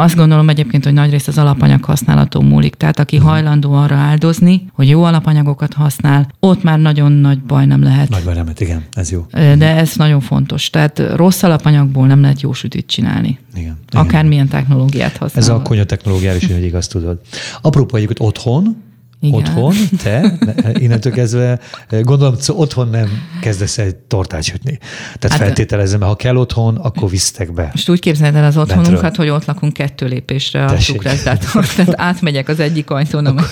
[0.00, 2.74] azt gondolom egyébként, hogy nagyrészt az alapanyag használató múlik.
[2.74, 3.30] Tehát aki uh-huh.
[3.32, 8.08] hajlandó arra áldozni, hogy jó alapanyagokat használ, ott már nagyon nagy baj nem lehet.
[8.08, 9.26] Nagy baj nem lehet, igen, ez jó.
[9.32, 10.70] De ez nagyon fontos.
[10.70, 13.38] Tehát rossz alapanyagból nem lehet jó sütit csinálni.
[13.54, 13.78] Igen.
[13.92, 15.42] Akármilyen technológiát használ.
[15.42, 17.20] Ez a konya technológiára is, hogy igaz tudod.
[17.60, 18.76] Apropó egyébként otthon,
[19.20, 19.40] igen.
[19.40, 20.32] otthon, te,
[20.72, 21.58] innentől kezdve,
[22.02, 23.08] gondolom, otthon nem
[23.40, 24.78] kezdesz egy tortát sütni.
[25.18, 27.70] Tehát hát, feltételezem, mert ha kell otthon, akkor visztek be.
[27.72, 29.26] Most úgy képzeld el az otthonunkat, Bentről.
[29.26, 31.66] hogy ott lakunk kettő lépésre a cukrászdátor.
[31.76, 33.26] Tehát átmegyek az egyik ajtón.
[33.26, 33.46] Akkor,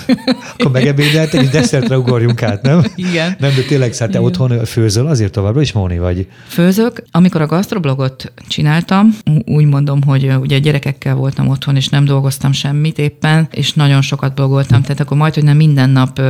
[0.53, 2.83] akkor megebédeltek, és desszertre ugorjunk át, nem?
[2.95, 3.35] Igen.
[3.39, 6.27] Nem, de tényleg, szóval te otthon főzöl, azért továbbra is Móni vagy.
[6.47, 7.03] Főzök.
[7.11, 12.97] Amikor a gasztroblogot csináltam, úgy mondom, hogy ugye gyerekekkel voltam otthon, és nem dolgoztam semmit
[12.97, 16.21] éppen, és nagyon sokat blogoltam, tehát akkor majd, hogy nem minden nap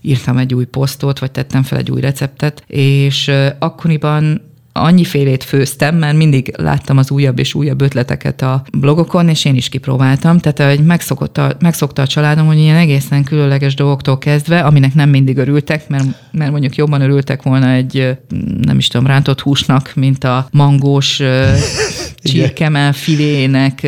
[0.00, 6.16] írtam egy új posztot, vagy tettem fel egy új receptet, és akkoriban annyifélét főztem, mert
[6.16, 10.38] mindig láttam az újabb és újabb ötleteket a blogokon, és én is kipróbáltam.
[10.38, 15.36] Tehát hogy megszokta, megszokta a családom, hogy ilyen egészen különleges dolgoktól kezdve, aminek nem mindig
[15.36, 18.18] örültek, mert, mert mondjuk jobban örültek volna egy,
[18.60, 21.22] nem is tudom, rántott húsnak, mint a mangós
[22.22, 23.86] csirkemel filének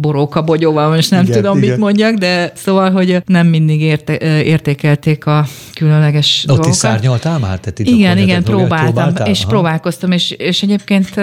[0.00, 1.70] boróka bogyóval, most nem igen, tudom, igen.
[1.70, 6.72] mit mondjak, de szóval, hogy nem mindig érte, értékelték a különleges Ott dolgokat.
[6.72, 7.58] is szárnyaltál már?
[7.58, 9.26] Tehát igen, igen, próbáltam, próbáltál?
[9.26, 9.48] és Aha.
[9.48, 11.14] próbálkoztam, és, és egyébként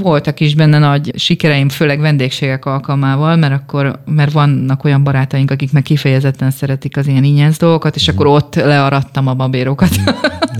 [0.00, 5.72] voltak is benne nagy sikereim, főleg vendégségek alkalmával, mert akkor, mert vannak olyan barátaink, akik
[5.72, 8.14] meg kifejezetten szeretik az ilyen ingyenc dolgokat, és mm.
[8.14, 10.00] akkor ott learadtam a babérokat.
[10.00, 10.04] Mm.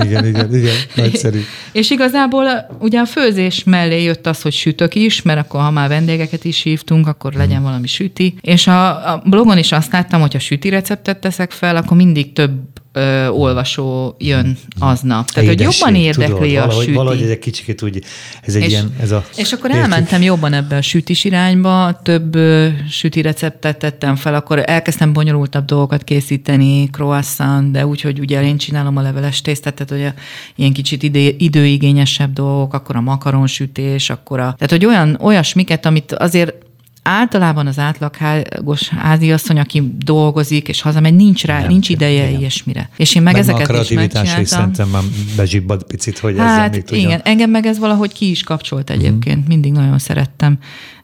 [0.06, 1.40] Igen, igen, igen, nagyszerű.
[1.72, 2.44] és igazából
[2.78, 6.62] ugye a főzés mellé jött az, hogy sütök is, mert akkor ha már vendégeket is
[6.62, 7.64] hívtunk, akkor legyen mm.
[7.64, 8.34] valami süti.
[8.40, 12.32] És a, a blogon is azt láttam, hogy ha süti receptet teszek fel, akkor mindig
[12.32, 12.52] több
[12.92, 15.30] ö, olvasó jön aznap.
[15.30, 16.96] Tehát, Édesség, hogy jobban érdekli tudod, a valahogy, süti.
[16.96, 18.02] Valahogy ez egy kicsit úgy,
[18.42, 19.24] ez egy és, ilyen, ez a...
[19.36, 24.62] És akkor elmentem jobban ebbe a sütis irányba, több ö, süti receptet tettem fel, akkor
[24.66, 29.92] elkezdtem bonyolultabb dolgokat készíteni, croissant, de úgy, hogy ugye én csinálom a leveles tésztát, tehát
[29.92, 30.22] hogy a,
[30.56, 34.54] ilyen kicsit idő, időigényesebb dolgok, akkor a makaronsütés, akkor a...
[34.58, 36.54] Tehát, hogy olyan, olyasmiket, amit azért
[37.02, 42.38] általában az átlagos háziasszony, aki dolgozik és hazamegy, nincs rá, nem, nincs ideje igen.
[42.38, 42.88] ilyesmire.
[42.96, 45.02] És én meg, meg ezeket a kreativitás is szerintem már
[45.36, 47.06] bezsibbad picit, hogy hát, ezzel még tudjam.
[47.06, 49.46] igen, engem meg ez valahogy ki is kapcsolt egyébként, mm.
[49.46, 50.58] mindig nagyon szerettem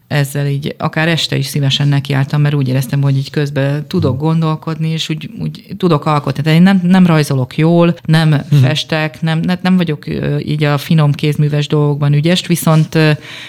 [0.09, 4.19] ezzel így akár este is szívesen nekiálltam, mert úgy éreztem, hogy így közben tudok hmm.
[4.19, 6.43] gondolkodni, és úgy, úgy tudok alkotni.
[6.43, 8.59] Tehát én nem, nem rajzolok jól, nem hmm.
[8.59, 10.05] festek, nem, nem vagyok
[10.45, 12.97] így a finom kézműves dolgokban ügyes, viszont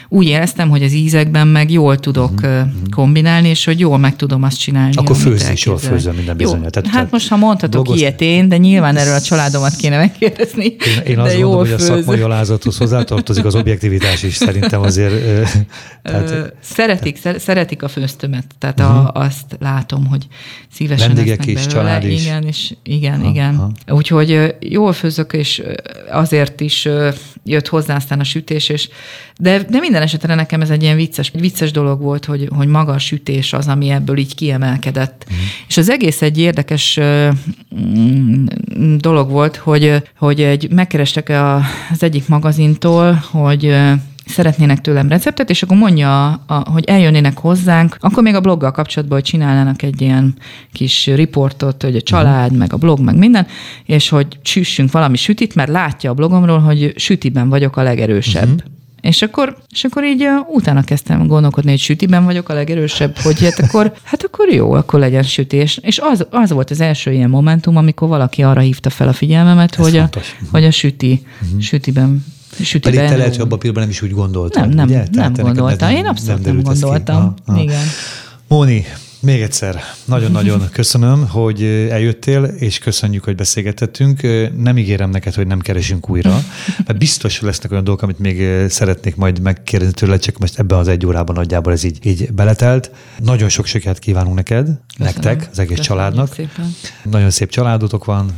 [0.09, 2.73] úgy éreztem, hogy az ízekben meg jól tudok hmm.
[2.91, 4.95] kombinálni, és hogy jól meg tudom azt csinálni.
[4.95, 6.63] Akkor főzni is jól főzöm minden bizony.
[6.63, 8.01] Hát tehát, most, ha mondhatok dolgozni...
[8.01, 10.65] ilyet én, de nyilván erről a családomat kéne megkérdezni.
[10.65, 15.15] Én, én azt mondom, hogy a szakmai alázathoz hozzátartozik az objektivitás is szerintem azért.
[16.03, 16.50] Tehát...
[16.61, 18.97] Szeretik, szeretik a főztömet, tehát uh-huh.
[18.97, 19.19] a, mhm.
[19.19, 20.27] azt látom, hogy
[20.73, 21.73] szívesen Vendégek is, belőle.
[21.73, 22.23] család is.
[22.23, 23.57] Igen, és igen, ha, igen.
[23.57, 23.71] Ha.
[23.95, 25.63] Úgyhogy jól főzök, és
[26.11, 26.89] azért is
[27.45, 28.89] jött hozzá aztán a sütés, és
[29.39, 32.93] de, de minden esetre nekem ez egy ilyen vicces, vicces dolog volt, hogy, hogy maga
[32.93, 35.25] a sütés az, ami ebből így kiemelkedett.
[35.29, 35.45] Uh-huh.
[35.69, 37.01] És az egész egy érdekes
[37.81, 38.47] mm,
[38.97, 41.33] dolog volt, hogy, hogy egy, megkerestek
[41.93, 43.77] az egyik magazintól, hogy
[44.31, 49.19] szeretnének tőlem receptet, és akkor mondja, a, hogy eljönnének hozzánk, akkor még a bloggal kapcsolatban,
[49.19, 50.35] hogy csinálnának egy ilyen
[50.73, 53.47] kis riportot, hogy a család, meg a blog, meg minden,
[53.85, 58.49] és hogy süssünk valami sütit, mert látja a blogomról, hogy sütiben vagyok a legerősebb.
[58.49, 58.71] Uh-huh.
[59.01, 63.41] És akkor, és akkor így uh, utána kezdtem gondolkodni, hogy sütiben vagyok a legerősebb, hogy
[63.41, 65.79] hát akkor, hát akkor jó, akkor legyen sütés.
[65.83, 69.75] És az, az volt az első ilyen momentum, amikor valaki arra hívta fel a figyelmemet,
[69.75, 70.09] hogy a,
[70.51, 71.61] hogy a süti, uh-huh.
[71.61, 72.25] sütiben
[72.63, 72.93] Sütiben.
[72.93, 74.63] Pedig te lehet, hogy abban a pillanatban nem is úgy gondoltad.
[74.63, 75.05] Nem, nem, ugye?
[75.13, 75.91] nem gondoltam.
[75.91, 77.35] Én abszolút nem, nem gondoltam.
[77.47, 77.61] Ha, ha.
[77.61, 77.83] Igen.
[78.49, 78.85] Móni,
[79.21, 84.21] még egyszer, nagyon-nagyon köszönöm, hogy eljöttél, és köszönjük, hogy beszélgetettünk.
[84.57, 86.43] Nem ígérem neked, hogy nem keresünk újra,
[86.87, 90.79] mert biztos hogy lesznek olyan dolgok, amit még szeretnék majd megkérdezni tőle, csak most ebben
[90.79, 92.91] az egy órában nagyjából ez így, így beletelt.
[93.19, 95.13] Nagyon sok sikert kívánunk neked, köszönöm.
[95.13, 96.35] nektek, az egész Köszönjük családnak.
[96.35, 96.75] Szépen.
[97.11, 98.31] Nagyon szép családotok van,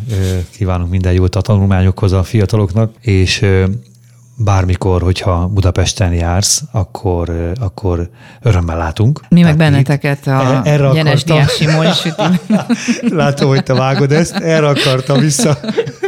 [0.51, 3.45] kívánunk minden jót a tanulmányokhoz a fiataloknak, és
[4.45, 8.11] bármikor, hogyha Budapesten jársz, akkor, akkor
[8.43, 9.21] örömmel látunk.
[9.29, 11.63] Mi meg benneteket a erre Gyenes Diás
[13.23, 15.59] Látom, hogy te vágod ezt, erre akartam vissza.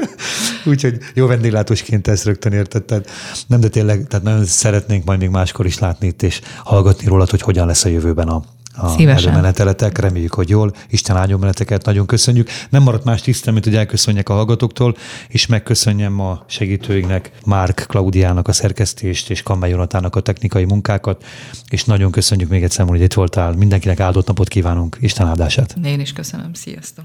[0.64, 3.06] Úgyhogy jó vendéglátósként ezt rögtön értetted.
[3.46, 7.30] Nem, de tényleg, tehát nagyon szeretnénk majd még máskor is látni itt, és hallgatni rólad,
[7.30, 8.42] hogy hogyan lesz a jövőben a,
[8.76, 9.28] a Szívesen.
[9.28, 9.98] előmeneteletek.
[9.98, 10.72] Reméljük, hogy jól.
[10.88, 12.48] Isten áldjon meneteket, nagyon köszönjük.
[12.70, 14.96] Nem maradt más tisztem, mint hogy elköszönjek a hallgatóktól,
[15.28, 21.24] és megköszönjem a segítőinknek, Márk Klaudiának a szerkesztést, és Kammely Jonatának a technikai munkákat,
[21.68, 23.52] és nagyon köszönjük még egyszer, hogy itt voltál.
[23.52, 25.76] Mindenkinek áldott napot kívánunk, Isten áldását.
[25.84, 27.04] Én is köszönöm, sziasztok!